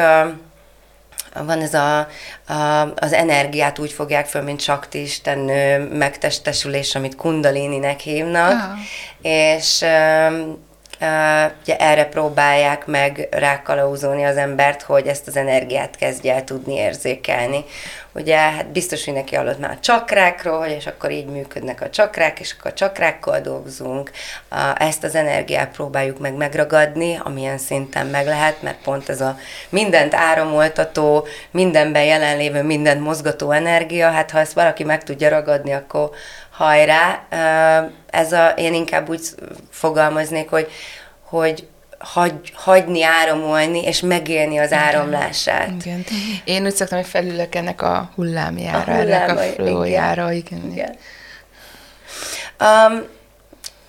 van 1.34 1.62
ez 1.62 1.74
a, 1.74 2.08
a, 2.48 2.82
az 2.96 3.13
energiát 3.13 3.80
úgy 3.80 3.91
fogják 3.91 4.26
föl, 4.26 4.41
mint 4.41 4.62
Sakti 4.62 5.02
istennő 5.02 5.88
megtestesülés, 5.98 6.96
amit 6.96 7.15
kundalininek 7.15 8.00
hívnak, 8.00 8.52
Ah. 8.52 8.78
és 9.22 9.86
ugye 11.61 11.77
erre 11.77 12.05
próbálják 12.05 12.85
meg 12.85 13.27
rákalauzolni 13.31 14.23
az 14.23 14.37
embert, 14.37 14.81
hogy 14.81 15.07
ezt 15.07 15.27
az 15.27 15.35
energiát 15.35 15.95
kezdje 15.95 16.33
el 16.33 16.43
tudni 16.43 16.73
érzékelni. 16.73 17.65
Ugye, 18.15 18.37
hát 18.37 18.67
biztos, 18.67 19.05
hogy 19.05 19.13
neki 19.13 19.35
hallott 19.35 19.59
már 19.59 19.71
a 19.71 19.79
csakrákról, 19.79 20.65
és 20.65 20.87
akkor 20.87 21.11
így 21.11 21.25
működnek 21.25 21.81
a 21.81 21.89
csakrák, 21.89 22.39
és 22.39 22.55
akkor 22.57 22.71
a 22.71 22.73
csakrákkal 22.73 23.39
dolgozunk. 23.39 24.11
Ezt 24.77 25.03
az 25.03 25.15
energiát 25.15 25.71
próbáljuk 25.71 26.19
meg 26.19 26.33
megragadni, 26.33 27.19
amilyen 27.23 27.57
szinten 27.57 28.07
meg 28.07 28.25
lehet, 28.25 28.61
mert 28.61 28.81
pont 28.83 29.09
ez 29.09 29.21
a 29.21 29.37
mindent 29.69 30.13
áramoltató, 30.13 31.27
mindenben 31.51 32.03
jelenlévő, 32.03 32.63
mindent 32.63 33.01
mozgató 33.01 33.51
energia, 33.51 34.11
hát 34.11 34.31
ha 34.31 34.39
ezt 34.39 34.53
valaki 34.53 34.83
meg 34.83 35.03
tudja 35.03 35.29
ragadni, 35.29 35.73
akkor 35.73 36.09
hajrá. 36.53 37.23
Ez 38.09 38.31
a, 38.31 38.47
én 38.47 38.73
inkább 38.73 39.09
úgy 39.09 39.21
fogalmaznék, 39.69 40.49
hogy, 40.49 40.71
hogy 41.21 41.67
hagy, 42.03 42.51
hagyni 42.53 43.03
áramolni, 43.03 43.81
és 43.83 43.99
megélni 43.99 44.57
az 44.57 44.71
áramlását. 44.71 45.71
Igen. 45.85 46.05
Én 46.43 46.65
úgy 46.65 46.75
szoktam, 46.75 46.97
hogy 46.97 47.07
felülök 47.07 47.55
ennek 47.55 47.81
a 47.81 48.11
hullámjára, 48.15 48.93
A 48.93 48.95
ennek 48.95 49.29
a 49.29 49.33
hullámai, 49.55 50.37
igen. 50.37 50.61
Igen. 50.61 50.71
Igen. 50.71 50.95
Um, 52.59 53.03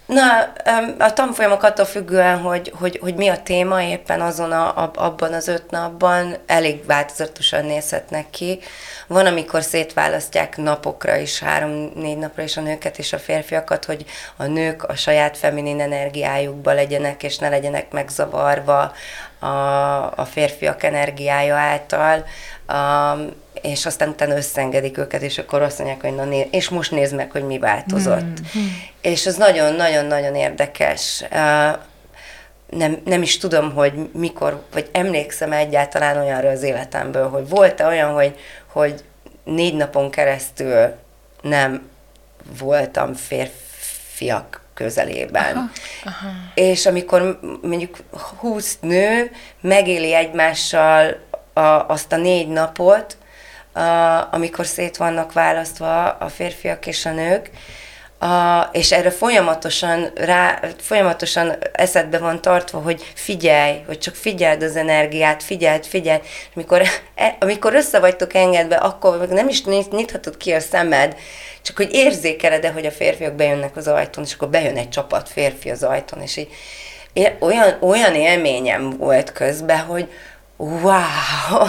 na, 0.07 0.53
a 0.99 1.13
tanfolyamok 1.13 1.63
attól 1.63 1.85
függően, 1.85 2.39
hogy, 2.39 2.73
hogy, 2.79 2.99
hogy 3.03 3.15
mi 3.15 3.29
a 3.29 3.43
téma 3.43 3.83
éppen 3.83 4.21
azon 4.21 4.53
a, 4.53 4.91
abban 4.95 5.33
az 5.33 5.49
öt 5.49 5.71
napban, 5.71 6.37
elég 6.47 6.87
változatosan 6.87 7.65
nézhetnek 7.65 8.31
ki. 8.31 8.59
Van, 9.07 9.27
amikor 9.27 9.63
szétválasztják 9.63 10.57
napokra 10.57 11.17
is, 11.17 11.39
három-négy 11.39 12.19
napra 12.19 12.43
is 12.43 12.57
a 12.57 12.61
nőket 12.61 12.99
és 12.99 13.13
a 13.13 13.19
férfiakat, 13.19 13.85
hogy 13.85 14.05
a 14.37 14.45
nők 14.45 14.83
a 14.83 14.95
saját 14.95 15.37
feminin 15.37 15.81
energiájukba 15.81 16.73
legyenek, 16.73 17.23
és 17.23 17.39
ne 17.39 17.49
legyenek 17.49 17.91
megzavarva 17.91 18.93
a, 19.39 19.47
a 20.17 20.25
férfiak 20.31 20.83
energiája 20.83 21.57
által. 21.57 22.25
Um, 22.69 23.43
és 23.65 23.87
aztán 23.87 24.09
utána 24.09 24.37
összengedik 24.37 24.99
őket, 24.99 25.23
és 25.23 25.39
akkor 25.39 25.63
azt 25.63 25.79
mondják, 25.79 26.01
hogy 26.01 26.15
na, 26.15 26.25
né- 26.25 26.55
és 26.55 26.69
most 26.69 26.91
nézd 26.91 27.15
meg, 27.15 27.31
hogy 27.31 27.43
mi 27.43 27.59
változott. 27.59 28.41
Mm. 28.59 28.67
És 29.01 29.27
ez 29.27 29.37
nagyon-nagyon-nagyon 29.37 30.35
érdekes. 30.35 31.25
Nem, 32.71 33.01
nem 33.05 33.23
is 33.23 33.39
tudom, 33.39 33.73
hogy 33.73 33.93
mikor, 34.13 34.63
vagy 34.73 34.89
emlékszem 34.93 35.53
egyáltalán 35.53 36.17
olyanra 36.17 36.49
az 36.49 36.63
életemből, 36.63 37.29
hogy 37.29 37.49
volt-e 37.49 37.87
olyan, 37.87 38.13
hogy, 38.13 38.39
hogy 38.67 39.05
négy 39.45 39.75
napon 39.75 40.11
keresztül 40.11 40.95
nem 41.43 41.89
voltam 42.59 43.15
férfiak 43.15 44.63
közelében. 44.75 45.57
Aha, 45.57 45.71
aha. 46.05 46.29
És 46.55 46.87
amikor 46.87 47.41
mondjuk 47.63 47.97
húsz 48.39 48.79
nő 48.81 49.31
megéli 49.61 50.15
egymással 50.15 51.17
a, 51.53 51.61
azt 51.61 52.13
a 52.13 52.17
négy 52.17 52.49
napot, 52.49 53.17
amikor 54.31 54.67
szét 54.67 54.97
vannak 54.97 55.33
választva 55.33 56.11
a 56.11 56.29
férfiak 56.29 56.87
és 56.87 57.07
a 57.07 57.13
nők, 57.13 57.51
a, 58.19 58.69
és 58.73 58.93
erre 58.93 59.11
folyamatosan, 59.11 60.11
rá, 60.15 60.61
folyamatosan 60.81 61.57
eszedbe 61.73 62.19
van 62.19 62.41
tartva, 62.41 62.79
hogy 62.79 63.13
figyelj, 63.15 63.83
hogy 63.87 63.99
csak 63.99 64.15
figyeld 64.15 64.63
az 64.63 64.77
energiát, 64.77 65.43
figyeld, 65.43 65.87
figyeld, 65.87 66.23
amikor, 66.55 66.83
e, 67.15 67.37
amikor 67.41 67.75
össze 67.75 67.99
vagytok 67.99 68.35
engedve, 68.35 68.77
akkor 68.77 69.29
nem 69.29 69.49
is 69.49 69.65
nyithatod 69.65 70.37
ki 70.37 70.53
a 70.53 70.61
szemed, 70.61 71.17
csak 71.63 71.77
hogy 71.77 71.89
érzékeled-e, 71.93 72.71
hogy 72.71 72.87
a 72.87 72.91
férfiak 72.91 73.35
bejönnek 73.35 73.77
az 73.77 73.89
ajtón, 73.89 74.25
és 74.25 74.35
akkor 74.35 74.49
bejön 74.49 74.77
egy 74.77 74.89
csapat 74.89 75.29
férfi 75.29 75.71
az 75.71 75.83
ajtón, 75.83 76.23
és 76.23 76.37
így 76.37 76.49
olyan, 77.39 77.77
olyan 77.81 78.15
élményem 78.15 78.91
volt 78.91 79.33
közben, 79.33 79.79
hogy 79.79 80.09
wow, 80.57 81.69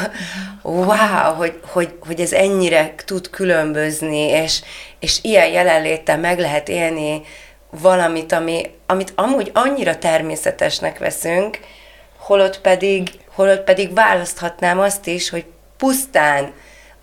wow, 0.64 1.34
hogy, 1.36 1.60
hogy, 1.68 1.94
hogy 2.06 2.20
ez 2.20 2.34
ennyire 2.34 2.94
tud 3.06 3.30
különbözni, 3.30 4.18
és, 4.18 4.62
és 5.00 5.20
ilyen 5.22 5.48
jelenléttel 5.48 6.18
meg 6.18 6.40
lehet 6.40 6.70
élni 6.70 7.22
valamit, 7.70 8.32
ami, 8.32 8.72
amit 8.86 9.14
amúgy 9.16 9.52
annyira 9.54 9.98
természetesnek 9.98 10.98
veszünk, 10.98 11.60
holott 12.18 12.62
pedig, 12.62 13.10
holott 13.34 13.64
pedig 13.64 13.94
választhatnám 13.94 14.80
azt 14.80 15.08
is, 15.08 15.30
hogy 15.30 15.46
pusztán 15.78 16.54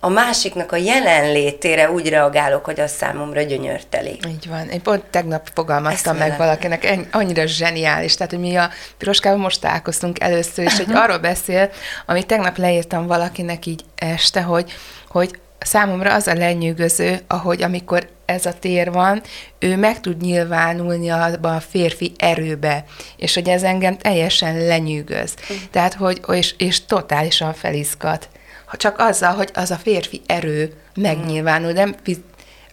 a 0.05 0.09
másiknak 0.09 0.73
a 0.73 0.77
jelenlétére 0.77 1.91
úgy 1.91 2.09
reagálok, 2.09 2.65
hogy 2.65 2.81
az 2.81 2.91
számomra 2.91 3.43
gyönyörteli. 3.43 4.19
Így 4.29 4.49
van. 4.49 4.69
Én 4.69 4.83
pont 4.83 5.05
tegnap 5.05 5.49
fogalmaztam 5.55 6.17
Ezt 6.17 6.29
meg 6.29 6.39
valakinek, 6.39 6.99
annyira 7.11 7.47
zseniális. 7.47 8.15
Tehát, 8.15 8.33
hogy 8.33 8.41
mi 8.41 8.57
a 8.57 8.71
Piroskával 8.99 9.39
most 9.39 9.61
találkoztunk 9.61 10.21
először, 10.21 10.65
és 10.65 10.77
hogy 10.77 10.95
arról 10.95 11.19
beszél, 11.19 11.71
amit 12.07 12.27
tegnap 12.27 12.57
leírtam 12.57 13.07
valakinek 13.07 13.67
így 13.67 13.85
este, 13.95 14.43
hogy, 14.43 14.73
hogy 15.09 15.39
számomra 15.59 16.15
az 16.15 16.27
a 16.27 16.35
lenyűgöző, 16.35 17.21
ahogy 17.27 17.63
amikor 17.63 18.09
ez 18.25 18.47
a 18.47 18.59
tér 18.59 18.91
van, 18.91 19.23
ő 19.59 19.77
meg 19.77 20.01
tud 20.01 20.21
nyilvánulni 20.21 21.09
abba 21.09 21.55
a 21.55 21.61
férfi 21.61 22.13
erőbe, 22.17 22.85
és 23.17 23.35
hogy 23.35 23.49
ez 23.49 23.63
engem 23.63 23.97
teljesen 23.97 24.67
lenyűgöz. 24.67 25.35
Mm. 25.53 25.57
Tehát, 25.71 25.95
hogy, 25.95 26.21
és, 26.33 26.55
és 26.59 26.85
totálisan 26.85 27.55
felizgat 27.55 28.29
csak 28.77 28.99
azzal, 28.99 29.35
hogy 29.35 29.51
az 29.55 29.71
a 29.71 29.77
férfi 29.77 30.21
erő 30.27 30.73
megnyilvánul, 30.95 31.73
nem 31.73 31.95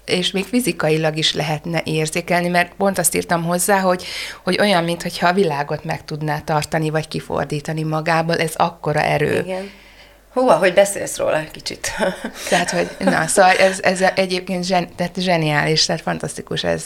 és 0.10 0.32
még 0.32 0.46
fizikailag 0.46 1.18
is 1.18 1.34
lehetne 1.34 1.82
érzékelni, 1.84 2.48
mert 2.48 2.74
pont 2.78 2.98
azt 2.98 3.16
írtam 3.16 3.44
hozzá, 3.44 3.80
hogy, 3.80 4.06
hogy 4.44 4.60
olyan, 4.60 4.84
mintha 4.84 5.28
a 5.28 5.34
világot 5.34 5.84
meg 5.84 6.06
tudná 6.06 6.40
tartani, 6.40 6.90
vagy 6.90 7.08
kifordítani 7.08 7.84
magából, 7.84 8.36
ez 8.36 8.54
akkora 8.56 9.02
erő. 9.02 9.40
Igen. 9.40 9.72
Hú, 10.34 10.48
hogy 10.48 10.74
beszélsz 10.74 11.18
róla 11.18 11.44
kicsit. 11.52 11.92
tehát, 12.50 12.70
hogy 12.70 12.90
na, 13.00 13.28
szóval 13.28 13.52
ez, 13.52 13.80
ez 13.82 14.02
egyébként 14.16 14.66
zsen, 14.66 14.96
tehát 14.96 15.16
zseniális, 15.20 15.86
tehát 15.86 16.02
fantasztikus 16.02 16.64
ez. 16.64 16.84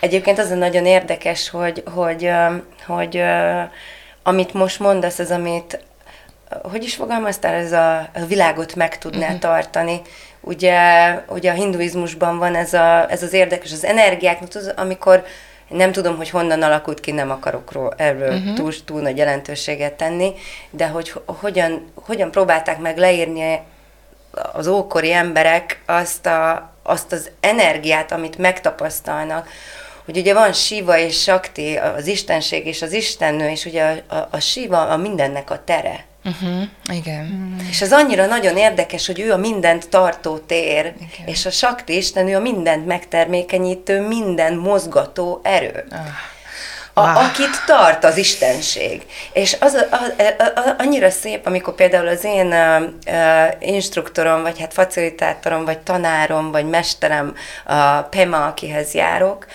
Egyébként 0.00 0.38
az 0.38 0.50
a 0.50 0.54
nagyon 0.54 0.86
érdekes, 0.86 1.48
hogy, 1.48 1.82
hogy, 1.94 2.30
hogy, 2.86 3.20
hogy 3.20 3.22
amit 4.22 4.52
most 4.52 4.78
mondasz, 4.78 5.18
az, 5.18 5.30
amit 5.30 5.84
hogy 6.62 6.82
is 6.82 6.94
fogalmaztál, 6.94 7.54
ez 7.54 7.72
a, 7.72 8.08
világot 8.26 8.74
meg 8.74 8.98
tudná 8.98 9.26
uh-huh. 9.26 9.38
tartani. 9.38 10.00
Ugye, 10.40 10.78
ugye 11.28 11.50
a 11.50 11.54
hinduizmusban 11.54 12.38
van 12.38 12.54
ez, 12.54 12.74
a, 12.74 13.10
ez 13.10 13.22
az 13.22 13.32
érdekes, 13.32 13.72
az 13.72 13.84
energiák, 13.84 14.38
amikor 14.76 15.24
nem 15.68 15.92
tudom, 15.92 16.16
hogy 16.16 16.30
honnan 16.30 16.62
alakult 16.62 17.00
ki, 17.00 17.10
nem 17.10 17.30
akarok 17.30 17.94
erről 17.96 18.34
uh-huh. 18.34 18.54
túl, 18.54 18.72
túl 18.84 19.00
nagy 19.00 19.16
jelentőséget 19.16 19.92
tenni, 19.92 20.32
de 20.70 20.86
hogy 20.86 21.12
hogyan, 21.24 21.92
hogyan 21.94 22.30
próbálták 22.30 22.78
meg 22.78 22.98
leírni 22.98 23.60
az 24.52 24.66
ókori 24.66 25.12
emberek 25.12 25.82
azt, 25.86 26.26
a, 26.26 26.72
azt 26.82 27.12
az 27.12 27.30
energiát, 27.40 28.12
amit 28.12 28.38
megtapasztalnak, 28.38 29.48
hogy 30.04 30.16
ugye 30.16 30.34
van 30.34 30.52
Siva 30.52 30.98
és 30.98 31.22
Sakti, 31.22 31.76
az 31.76 32.06
istenség 32.06 32.66
és 32.66 32.82
az 32.82 32.92
istennő, 32.92 33.48
és 33.48 33.64
ugye 33.64 34.02
a, 34.08 34.14
a, 34.14 34.28
a 34.30 34.40
Siva 34.40 34.88
a 34.88 34.96
mindennek 34.96 35.50
a 35.50 35.64
tere. 35.64 36.04
Uh-huh, 36.28 36.62
igen. 36.92 37.24
Mm. 37.24 37.68
És 37.70 37.80
ez 37.80 37.92
annyira 37.92 38.26
nagyon 38.26 38.56
érdekes, 38.56 39.06
hogy 39.06 39.20
ő 39.20 39.32
a 39.32 39.36
mindent 39.36 39.88
tartó 39.88 40.38
tér, 40.38 40.94
igen. 40.96 41.26
és 41.26 41.46
a 41.46 41.50
Sakti 41.50 41.96
Isten, 41.96 42.28
ő 42.28 42.36
a 42.36 42.40
mindent 42.40 42.86
megtermékenyítő, 42.86 44.00
minden 44.00 44.54
mozgató 44.54 45.40
erő. 45.42 45.84
Ah. 45.90 45.98
A, 46.92 47.24
akit 47.24 47.64
tart 47.66 48.04
az 48.04 48.16
Istenség. 48.16 49.02
És 49.32 49.56
az 49.60 49.74
a, 49.74 49.86
a, 49.90 50.42
a, 50.42 50.74
annyira 50.78 51.10
szép, 51.10 51.46
amikor 51.46 51.74
például 51.74 52.08
az 52.08 52.24
én 52.24 52.46
uh, 52.46 53.72
instruktorom, 53.72 54.42
vagy 54.42 54.60
hát 54.60 54.72
facilitátorom, 54.72 55.64
vagy 55.64 55.78
tanárom, 55.78 56.50
vagy 56.50 56.68
mesterem, 56.68 57.34
a 57.64 58.00
Pema, 58.00 58.46
akihez 58.46 58.94
járok, 58.94 59.46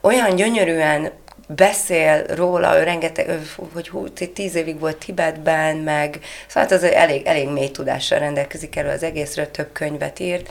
olyan 0.00 0.36
gyönyörűen 0.36 1.10
beszél 1.48 2.24
róla, 2.26 2.78
ő 2.78 2.82
rengeteg, 2.82 3.38
hogy 3.72 3.88
hú, 3.88 4.08
tíz 4.08 4.54
évig 4.54 4.78
volt 4.80 4.96
Tibetben, 4.96 5.76
meg 5.76 6.18
szóval 6.46 6.62
hát 6.62 6.72
az 6.72 6.82
elég, 6.82 7.26
elég 7.26 7.48
mély 7.48 7.70
tudással 7.70 8.18
rendelkezik 8.18 8.76
erről 8.76 8.90
az 8.90 9.02
egészről, 9.02 9.50
több 9.50 9.72
könyvet 9.72 10.18
írt, 10.18 10.50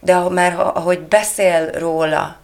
de 0.00 0.18
már 0.18 0.60
ahogy 0.60 1.00
beszél 1.00 1.70
róla, 1.70 2.36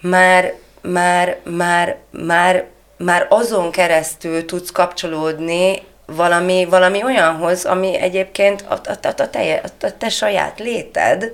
már, 0.00 0.54
már, 0.82 1.36
már, 1.42 1.96
már, 2.10 2.64
már 2.96 3.26
azon 3.28 3.70
keresztül 3.70 4.44
tudsz 4.44 4.70
kapcsolódni 4.70 5.82
valami, 6.06 6.64
valami 6.64 7.04
olyanhoz, 7.04 7.64
ami 7.64 7.96
egyébként 7.96 8.64
a, 8.68 8.72
a, 8.72 8.98
a, 9.02 9.22
a, 9.22 9.30
te, 9.30 9.62
a 9.80 9.96
te 9.98 10.08
saját 10.08 10.58
léted, 10.58 11.32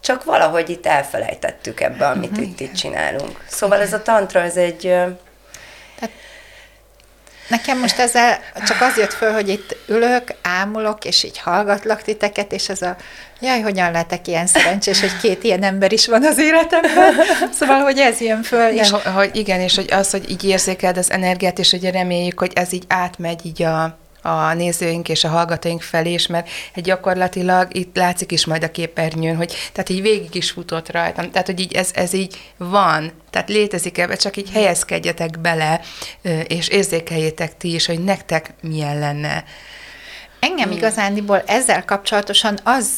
csak 0.00 0.24
valahogy 0.24 0.70
itt 0.70 0.86
elfelejtettük 0.86 1.80
ebbe, 1.80 2.06
amit 2.06 2.30
uh-huh. 2.30 2.46
itt, 2.46 2.60
itt 2.60 2.74
csinálunk. 2.74 3.44
Szóval 3.46 3.80
ez 3.80 3.92
a 3.92 4.02
tantra, 4.02 4.40
ez 4.40 4.56
egy... 4.56 4.80
Tehát 4.80 6.14
nekem 7.48 7.78
most 7.78 7.98
ezzel 7.98 8.38
csak 8.66 8.80
az 8.80 8.96
jött 8.96 9.12
föl, 9.12 9.32
hogy 9.32 9.48
itt 9.48 9.76
ülök, 9.88 10.34
ámulok, 10.42 11.04
és 11.04 11.22
így 11.22 11.38
hallgatlak 11.38 12.02
titeket, 12.02 12.52
és 12.52 12.68
ez 12.68 12.82
a, 12.82 12.96
jaj, 13.40 13.60
hogyan 13.60 13.92
lehetek 13.92 14.26
ilyen 14.26 14.46
szerencsés, 14.46 15.00
hogy 15.00 15.16
két 15.16 15.44
ilyen 15.44 15.62
ember 15.62 15.92
is 15.92 16.06
van 16.06 16.24
az 16.24 16.38
életemben. 16.38 17.14
Szóval, 17.58 17.80
hogy 17.80 17.98
ez 17.98 18.20
jön 18.20 18.42
föl. 18.42 18.68
És... 18.68 18.90
De, 18.90 19.10
hogy 19.10 19.36
igen, 19.36 19.60
és 19.60 19.74
hogy 19.74 19.92
az, 19.92 20.10
hogy 20.10 20.30
így 20.30 20.44
érzékeld 20.44 20.96
az 20.96 21.10
energiát, 21.10 21.58
és 21.58 21.70
hogy 21.70 21.90
reméljük, 21.90 22.38
hogy 22.38 22.52
ez 22.54 22.72
így 22.72 22.84
átmegy 22.88 23.46
így 23.46 23.62
a 23.62 23.98
a 24.28 24.54
nézőink 24.54 25.08
és 25.08 25.24
a 25.24 25.28
hallgatóink 25.28 25.82
felé 25.82 26.12
is, 26.12 26.26
mert 26.26 26.48
egy 26.74 26.84
gyakorlatilag 26.84 27.76
itt 27.76 27.96
látszik 27.96 28.32
is 28.32 28.46
majd 28.46 28.62
a 28.62 28.70
képernyőn, 28.70 29.36
hogy 29.36 29.54
tehát 29.72 29.88
így 29.88 30.02
végig 30.02 30.34
is 30.34 30.50
futott 30.50 30.90
rajtam, 30.90 31.30
tehát 31.30 31.46
hogy 31.46 31.60
így 31.60 31.74
ez, 31.74 31.90
ez 31.94 32.12
így 32.12 32.52
van, 32.56 33.12
tehát 33.30 33.48
létezik 33.48 33.98
ebbe, 33.98 34.16
csak 34.16 34.36
így 34.36 34.50
helyezkedjetek 34.50 35.40
bele, 35.40 35.80
és 36.46 36.68
érzékeljétek 36.68 37.56
ti 37.56 37.74
is, 37.74 37.86
hogy 37.86 38.04
nektek 38.04 38.54
milyen 38.60 38.98
lenne. 38.98 39.44
Engem 40.40 40.68
hmm. 40.68 40.76
igazándiból 40.76 41.42
ezzel 41.46 41.84
kapcsolatosan 41.84 42.58
az, 42.64 42.88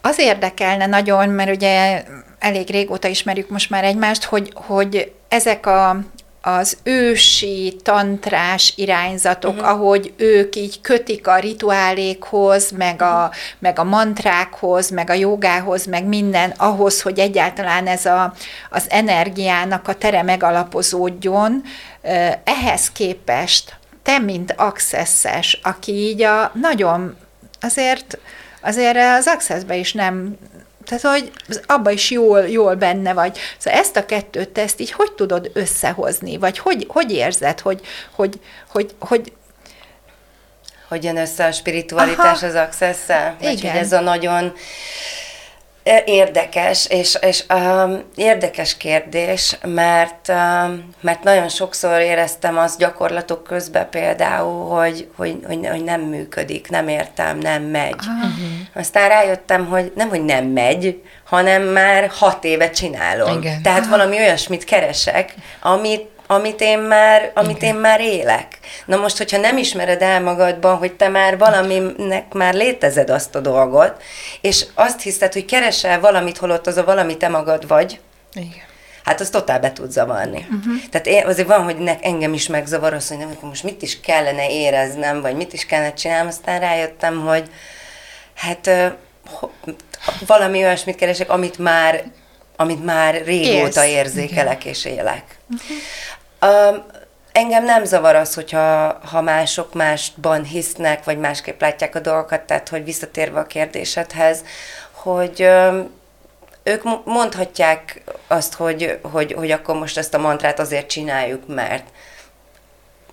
az 0.00 0.18
érdekelne 0.18 0.86
nagyon, 0.86 1.28
mert 1.28 1.54
ugye 1.54 2.04
elég 2.38 2.70
régóta 2.70 3.08
ismerjük 3.08 3.48
most 3.48 3.70
már 3.70 3.84
egymást, 3.84 4.24
hogy, 4.24 4.52
hogy 4.54 5.12
ezek 5.28 5.66
a, 5.66 6.00
az 6.42 6.76
ősi 6.82 7.76
tantrás 7.82 8.72
irányzatok, 8.76 9.54
uh-huh. 9.54 9.68
ahogy 9.68 10.12
ők 10.16 10.56
így 10.56 10.80
kötik 10.80 11.26
a 11.26 11.38
rituálékhoz, 11.38 12.70
meg 12.70 13.02
a, 13.02 13.14
uh-huh. 13.14 13.34
meg 13.58 13.78
a 13.78 13.84
mantrákhoz, 13.84 14.90
meg 14.90 15.10
a 15.10 15.14
jogához, 15.14 15.86
meg 15.86 16.04
minden 16.04 16.50
ahhoz, 16.56 17.02
hogy 17.02 17.18
egyáltalán 17.18 17.86
ez 17.86 18.06
a, 18.06 18.34
az 18.70 18.84
energiának 18.88 19.88
a 19.88 19.94
tere 19.94 20.22
megalapozódjon. 20.22 21.62
Ehhez 22.44 22.90
képest 22.92 23.78
te, 24.02 24.18
mint 24.18 24.54
accesses, 24.56 25.60
aki 25.62 25.92
így 25.92 26.22
a 26.22 26.52
nagyon, 26.54 27.16
azért 27.60 28.18
azért 28.62 28.96
az 28.96 29.26
access 29.26 29.62
is 29.70 29.92
nem 29.92 30.36
tehát, 30.98 31.20
hogy 31.20 31.30
abba 31.66 31.90
is 31.90 32.10
jól, 32.10 32.48
jól 32.48 32.74
benne 32.74 33.12
vagy. 33.12 33.38
Szóval 33.58 33.80
ezt 33.80 33.96
a 33.96 34.06
kettőt 34.06 34.48
te 34.48 34.62
ezt 34.62 34.80
így 34.80 34.92
hogy 34.92 35.12
tudod 35.12 35.50
összehozni? 35.54 36.36
Vagy 36.36 36.58
hogy, 36.58 36.86
hogy 36.88 37.12
érzed, 37.12 37.60
hogy, 37.60 37.80
hogy, 38.10 38.40
hogy, 38.68 38.94
hogy 38.98 39.32
hogy 40.88 41.04
jön 41.04 41.16
össze 41.16 41.46
a 41.46 41.52
spiritualitás 41.52 42.42
Aha. 42.42 42.46
az 42.46 42.54
access-szel? 42.54 43.36
Vagy 43.40 43.60
hogy 43.60 43.70
ez 43.70 43.92
a 43.92 44.00
nagyon 44.00 44.52
Érdekes, 46.04 46.86
és, 46.86 47.18
és 47.20 47.44
um, 47.54 48.02
érdekes 48.14 48.76
kérdés, 48.76 49.58
mert, 49.62 50.28
um, 50.28 50.90
mert 51.00 51.22
nagyon 51.22 51.48
sokszor 51.48 52.00
éreztem 52.00 52.58
azt 52.58 52.78
gyakorlatok 52.78 53.44
közben 53.44 53.90
például, 53.90 54.68
hogy, 54.68 55.08
hogy, 55.16 55.38
hogy, 55.46 55.66
hogy 55.70 55.84
nem 55.84 56.00
működik, 56.00 56.70
nem 56.70 56.88
értem, 56.88 57.38
nem 57.38 57.62
megy. 57.62 57.94
Uh-huh. 57.94 58.30
Aztán 58.74 59.08
rájöttem, 59.08 59.66
hogy 59.66 59.92
nem, 59.94 60.08
hogy 60.08 60.24
nem 60.24 60.44
megy, 60.44 61.02
hanem 61.24 61.62
már 61.62 62.10
hat 62.10 62.44
éve 62.44 62.70
csinálom. 62.70 63.38
Igen. 63.38 63.62
Tehát 63.62 63.86
valami 63.86 64.16
olyasmit 64.16 64.64
keresek, 64.64 65.34
amit 65.60 66.08
amit 66.30 66.60
én 66.60 66.78
már, 66.78 67.30
amit 67.34 67.62
én 67.62 67.74
már 67.74 68.00
élek. 68.00 68.58
Na 68.86 68.96
most, 68.96 69.16
hogyha 69.16 69.38
nem 69.38 69.56
ismered 69.56 70.02
el 70.02 70.20
magadban, 70.20 70.76
hogy 70.76 70.92
te 70.92 71.08
már 71.08 71.38
valaminek 71.38 72.32
már 72.32 72.54
létezed 72.54 73.10
azt 73.10 73.34
a 73.34 73.40
dolgot, 73.40 74.02
és 74.40 74.66
azt 74.74 75.00
hiszed, 75.00 75.32
hogy 75.32 75.44
keresel 75.44 76.00
valamit, 76.00 76.36
holott 76.36 76.66
az 76.66 76.76
a 76.76 76.84
valami 76.84 77.16
te 77.16 77.28
magad 77.28 77.66
vagy, 77.66 78.00
Igen. 78.32 78.62
hát 79.04 79.20
az 79.20 79.30
totál 79.30 79.60
be 79.60 79.72
tud 79.72 79.90
zavarni. 79.90 80.46
Uh-huh. 80.50 80.74
Tehát 80.90 81.06
én, 81.06 81.26
azért 81.26 81.48
van, 81.48 81.64
hogy 81.64 81.76
ne, 81.78 81.98
engem 82.00 82.32
is 82.32 82.46
megzavar 82.46 82.94
az, 82.94 83.08
hogy 83.08 83.18
nem, 83.18 83.36
most 83.40 83.62
mit 83.62 83.82
is 83.82 84.00
kellene 84.00 84.50
éreznem, 84.50 85.20
vagy 85.20 85.36
mit 85.36 85.52
is 85.52 85.66
kellene 85.66 85.92
csinálnom, 85.92 86.26
aztán 86.26 86.60
rájöttem, 86.60 87.20
hogy 87.26 87.50
hát 88.34 88.70
ho, 89.30 89.48
valami 90.26 90.58
olyasmit 90.58 90.96
keresek, 90.96 91.30
amit 91.30 91.58
már, 91.58 92.04
amit 92.56 92.84
már 92.84 93.22
régóta 93.24 93.84
Érsz. 93.84 93.96
érzékelek 93.96 94.64
és 94.64 94.84
élek. 94.84 95.24
Uh-huh. 95.50 95.76
Um, 96.42 96.84
engem 97.32 97.64
nem 97.64 97.84
zavar 97.84 98.14
az, 98.14 98.34
hogyha 98.34 98.98
ha 99.04 99.20
mások 99.20 99.74
másban 99.74 100.44
hisznek, 100.44 101.04
vagy 101.04 101.18
másképp 101.18 101.60
látják 101.60 101.94
a 101.94 102.00
dolgokat, 102.00 102.40
tehát 102.40 102.68
hogy 102.68 102.84
visszatérve 102.84 103.38
a 103.38 103.46
kérdésedhez, 103.46 104.44
hogy 104.92 105.42
um, 105.42 105.90
ők 106.62 106.82
mo- 106.82 107.06
mondhatják 107.06 108.02
azt, 108.26 108.54
hogy, 108.54 108.98
hogy, 109.02 109.32
hogy 109.32 109.50
akkor 109.50 109.74
most 109.74 109.98
ezt 109.98 110.14
a 110.14 110.18
mantrát 110.18 110.58
azért 110.58 110.86
csináljuk, 110.86 111.46
mert 111.46 111.84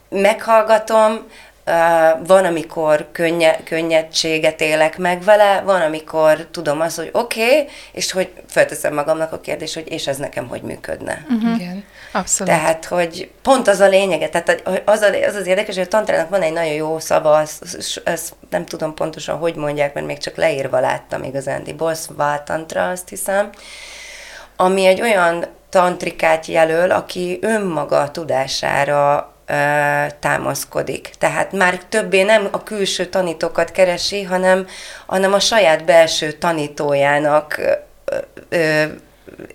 meghallgatom, 0.09 1.27
van, 2.25 2.45
amikor 2.45 3.08
könnye, 3.12 3.63
könnyedséget 3.63 4.62
élek 4.62 4.97
meg 4.97 5.23
vele, 5.23 5.62
van, 5.62 5.82
amikor 5.82 6.47
tudom 6.51 6.82
azt, 6.82 6.95
hogy 6.95 7.10
oké, 7.12 7.43
okay, 7.43 7.67
és 7.91 8.12
hogy 8.12 8.32
felteszem 8.47 8.93
magamnak 8.93 9.32
a 9.32 9.39
kérdést, 9.39 9.73
hogy 9.73 9.91
és 9.91 10.08
ez 10.08 10.17
nekem 10.17 10.47
hogy 10.47 10.62
működne. 10.62 11.25
Uh-huh. 11.30 11.56
Igen, 11.56 11.84
abszolút. 12.12 12.53
Tehát, 12.53 12.86
hogy 12.86 13.30
pont 13.41 13.67
az 13.67 13.80
a 13.80 13.88
lényege, 13.88 14.30
tehát 14.30 14.62
az, 14.86 15.01
a, 15.01 15.25
az 15.27 15.36
az 15.36 15.47
érdekes, 15.47 15.75
hogy 15.75 15.84
a 15.84 15.88
tantrának 15.88 16.30
van 16.30 16.41
egy 16.41 16.53
nagyon 16.53 16.73
jó 16.73 16.99
szava, 16.99 17.39
ezt, 17.39 18.01
ezt 18.03 18.34
nem 18.49 18.65
tudom 18.65 18.93
pontosan, 18.93 19.38
hogy 19.38 19.56
mondják, 19.56 19.93
mert 19.93 20.06
még 20.06 20.17
csak 20.17 20.36
leírva 20.36 20.80
láttam 20.80 21.23
igazándiból, 21.23 21.93
Svatantra, 21.93 22.89
azt 22.89 23.10
hiszem, 23.10 23.49
ami 24.56 24.86
egy 24.86 25.01
olyan 25.01 25.45
tantrikát 25.69 26.45
jelöl, 26.45 26.91
aki 26.91 27.39
önmaga 27.41 28.12
tudására 28.12 29.32
támaszkodik. 30.19 31.10
Tehát 31.19 31.51
már 31.51 31.77
többé 31.89 32.23
nem 32.23 32.47
a 32.51 32.63
külső 32.63 33.05
tanítókat 33.05 33.71
keresi, 33.71 34.23
hanem, 34.23 34.67
hanem 35.05 35.33
a 35.33 35.39
saját 35.39 35.86
belső 35.86 36.31
tanítójának 36.31 37.60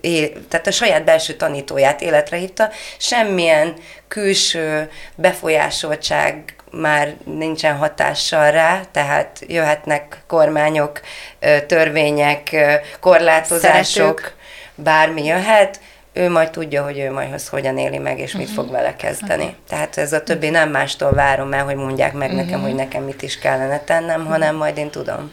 é, 0.01 0.31
tehát 0.49 0.67
a 0.67 0.71
saját 0.71 1.03
belső 1.03 1.33
tanítóját 1.33 2.01
életre 2.01 2.37
hívta, 2.37 2.69
semmilyen 2.97 3.73
külső 4.07 4.89
befolyásoltság 5.15 6.55
már 6.71 7.15
nincsen 7.23 7.75
hatással 7.75 8.51
rá, 8.51 8.81
tehát 8.91 9.39
jöhetnek 9.47 10.17
kormányok, 10.27 11.01
törvények, 11.67 12.55
korlátozások, 12.99 14.19
Szeretők. 14.19 14.35
bármi 14.75 15.25
jöhet, 15.25 15.79
ő 16.13 16.29
majd 16.29 16.49
tudja, 16.49 16.83
hogy 16.83 16.99
ő 16.99 17.11
majd 17.11 17.33
azt 17.33 17.47
hogyan 17.47 17.77
éli 17.77 17.97
meg, 17.97 18.19
és 18.19 18.35
mit 18.35 18.49
fog 18.49 18.71
vele 18.71 18.95
kezdeni. 18.95 19.55
Tehát 19.67 19.97
ez 19.97 20.13
a 20.13 20.23
többi 20.23 20.49
nem 20.49 20.69
mástól 20.69 21.11
várom 21.11 21.53
el, 21.53 21.65
hogy 21.65 21.75
mondják 21.75 22.13
meg 22.13 22.33
nekem, 22.33 22.61
hogy 22.61 22.75
nekem 22.75 23.03
mit 23.03 23.21
is 23.21 23.39
kellene 23.39 23.79
tennem, 23.79 24.25
hanem 24.25 24.55
majd 24.55 24.77
én 24.77 24.89
tudom. 24.89 25.31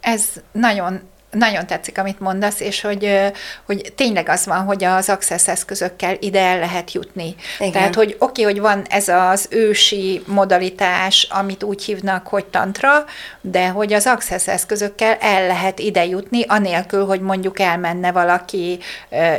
Ez 0.00 0.24
nagyon 0.52 1.00
nagyon 1.30 1.66
tetszik, 1.66 1.98
amit 1.98 2.20
mondasz, 2.20 2.60
és 2.60 2.80
hogy, 2.80 3.20
hogy 3.64 3.92
tényleg 3.96 4.28
az 4.28 4.46
van, 4.46 4.64
hogy 4.64 4.84
az 4.84 5.08
access 5.08 5.48
eszközökkel 5.48 6.16
ide 6.20 6.40
el 6.40 6.58
lehet 6.58 6.92
jutni. 6.92 7.34
Igen. 7.58 7.72
Tehát, 7.72 7.94
hogy 7.94 8.16
oké, 8.18 8.42
okay, 8.42 8.52
hogy 8.52 8.62
van 8.62 8.82
ez 8.88 9.08
az 9.08 9.46
ősi 9.50 10.22
modalitás, 10.26 11.28
amit 11.30 11.62
úgy 11.62 11.84
hívnak, 11.84 12.26
hogy 12.26 12.44
tantra, 12.44 13.04
de 13.40 13.68
hogy 13.68 13.92
az 13.92 14.06
access 14.06 14.46
eszközökkel 14.46 15.16
el 15.20 15.46
lehet 15.46 15.78
ide 15.78 16.04
jutni, 16.04 16.44
anélkül, 16.46 17.06
hogy 17.06 17.20
mondjuk 17.20 17.58
elmenne 17.60 18.12
valaki 18.12 18.78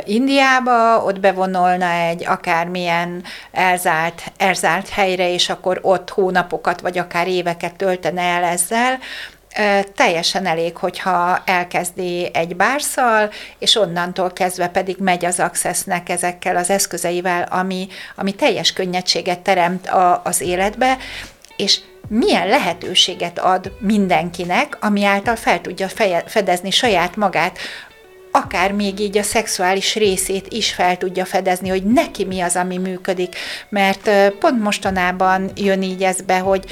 Indiába, 0.04 1.04
ott 1.04 1.20
bevonolna 1.20 1.90
egy 1.90 2.26
akármilyen 2.26 3.24
elzárt, 3.52 4.32
elzárt 4.36 4.88
helyre, 4.88 5.32
és 5.32 5.48
akkor 5.48 5.78
ott 5.82 6.10
hónapokat, 6.10 6.80
vagy 6.80 6.98
akár 6.98 7.28
éveket 7.28 7.76
töltene 7.76 8.22
el 8.22 8.44
ezzel, 8.44 8.98
teljesen 9.94 10.46
elég, 10.46 10.76
hogyha 10.76 11.42
elkezdi 11.44 12.30
egy 12.32 12.56
bárszal, 12.56 13.30
és 13.58 13.76
onnantól 13.76 14.32
kezdve 14.32 14.68
pedig 14.68 14.96
megy 14.98 15.24
az 15.24 15.40
Accessnek 15.40 16.08
ezekkel 16.08 16.56
az 16.56 16.70
eszközeivel, 16.70 17.42
ami, 17.42 17.88
ami 18.16 18.34
teljes 18.34 18.72
könnyedséget 18.72 19.40
teremt 19.40 19.86
a, 19.88 20.20
az 20.24 20.40
életbe, 20.40 20.96
és 21.56 21.80
milyen 22.08 22.48
lehetőséget 22.48 23.38
ad 23.38 23.72
mindenkinek, 23.80 24.76
ami 24.80 25.04
által 25.04 25.36
fel 25.36 25.60
tudja 25.60 25.88
feje, 25.88 26.24
fedezni 26.26 26.70
saját 26.70 27.16
magát, 27.16 27.58
akár 28.30 28.72
még 28.72 29.00
így 29.00 29.18
a 29.18 29.22
szexuális 29.22 29.94
részét 29.94 30.46
is 30.52 30.72
fel 30.72 30.96
tudja 30.96 31.24
fedezni, 31.24 31.68
hogy 31.68 31.82
neki 31.82 32.24
mi 32.24 32.40
az, 32.40 32.56
ami 32.56 32.78
működik. 32.78 33.36
Mert 33.68 34.10
pont 34.38 34.62
mostanában 34.62 35.50
jön 35.54 35.82
így 35.82 36.02
ez 36.02 36.20
be, 36.20 36.38
hogy 36.38 36.64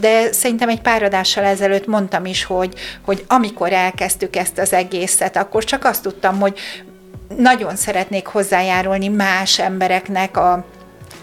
de 0.00 0.32
szerintem 0.32 0.68
egy 0.68 0.80
pár 0.80 1.02
adással 1.02 1.44
ezelőtt 1.44 1.86
mondtam 1.86 2.24
is, 2.24 2.44
hogy, 2.44 2.74
hogy 3.04 3.24
amikor 3.28 3.72
elkezdtük 3.72 4.36
ezt 4.36 4.58
az 4.58 4.72
egészet, 4.72 5.36
akkor 5.36 5.64
csak 5.64 5.84
azt 5.84 6.02
tudtam, 6.02 6.40
hogy 6.40 6.58
nagyon 7.36 7.76
szeretnék 7.76 8.26
hozzájárulni 8.26 9.08
más 9.08 9.58
embereknek 9.58 10.36
a 10.36 10.64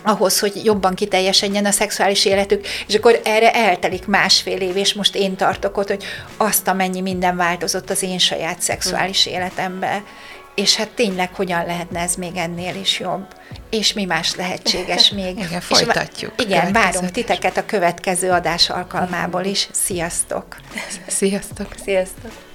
ahhoz, 0.07 0.39
hogy 0.39 0.65
jobban 0.65 0.93
kiteljesedjen 0.95 1.65
a 1.65 1.71
szexuális 1.71 2.25
életük, 2.25 2.67
és 2.87 2.95
akkor 2.95 3.19
erre 3.23 3.53
eltelik 3.53 4.07
másfél 4.07 4.61
év, 4.61 4.77
és 4.77 4.93
most 4.93 5.15
én 5.15 5.35
tartok 5.35 5.77
ott, 5.77 5.87
hogy 5.87 6.03
azt, 6.37 6.67
amennyi 6.67 7.01
minden 7.01 7.35
változott 7.35 7.89
az 7.89 8.03
én 8.03 8.17
saját 8.17 8.61
szexuális 8.61 9.25
életembe. 9.25 10.03
És 10.55 10.75
hát 10.75 10.89
tényleg 10.89 11.35
hogyan 11.35 11.65
lehetne 11.65 11.99
ez 11.99 12.15
még 12.15 12.35
ennél 12.35 12.75
is 12.75 12.99
jobb? 12.99 13.25
És 13.69 13.93
mi 13.93 14.05
más 14.05 14.35
lehetséges 14.35 15.09
még? 15.09 15.37
Igen, 15.45 15.59
És 15.59 15.65
folytatjuk. 15.65 16.33
vá- 16.37 16.47
igen, 16.47 16.71
várunk 16.71 17.11
titeket 17.11 17.57
a 17.57 17.65
következő 17.65 18.31
adás 18.31 18.69
alkalmából 18.69 19.43
is. 19.43 19.67
Sziasztok! 19.71 20.45
Sziasztok! 21.07 21.67
Sziasztok! 21.83 22.46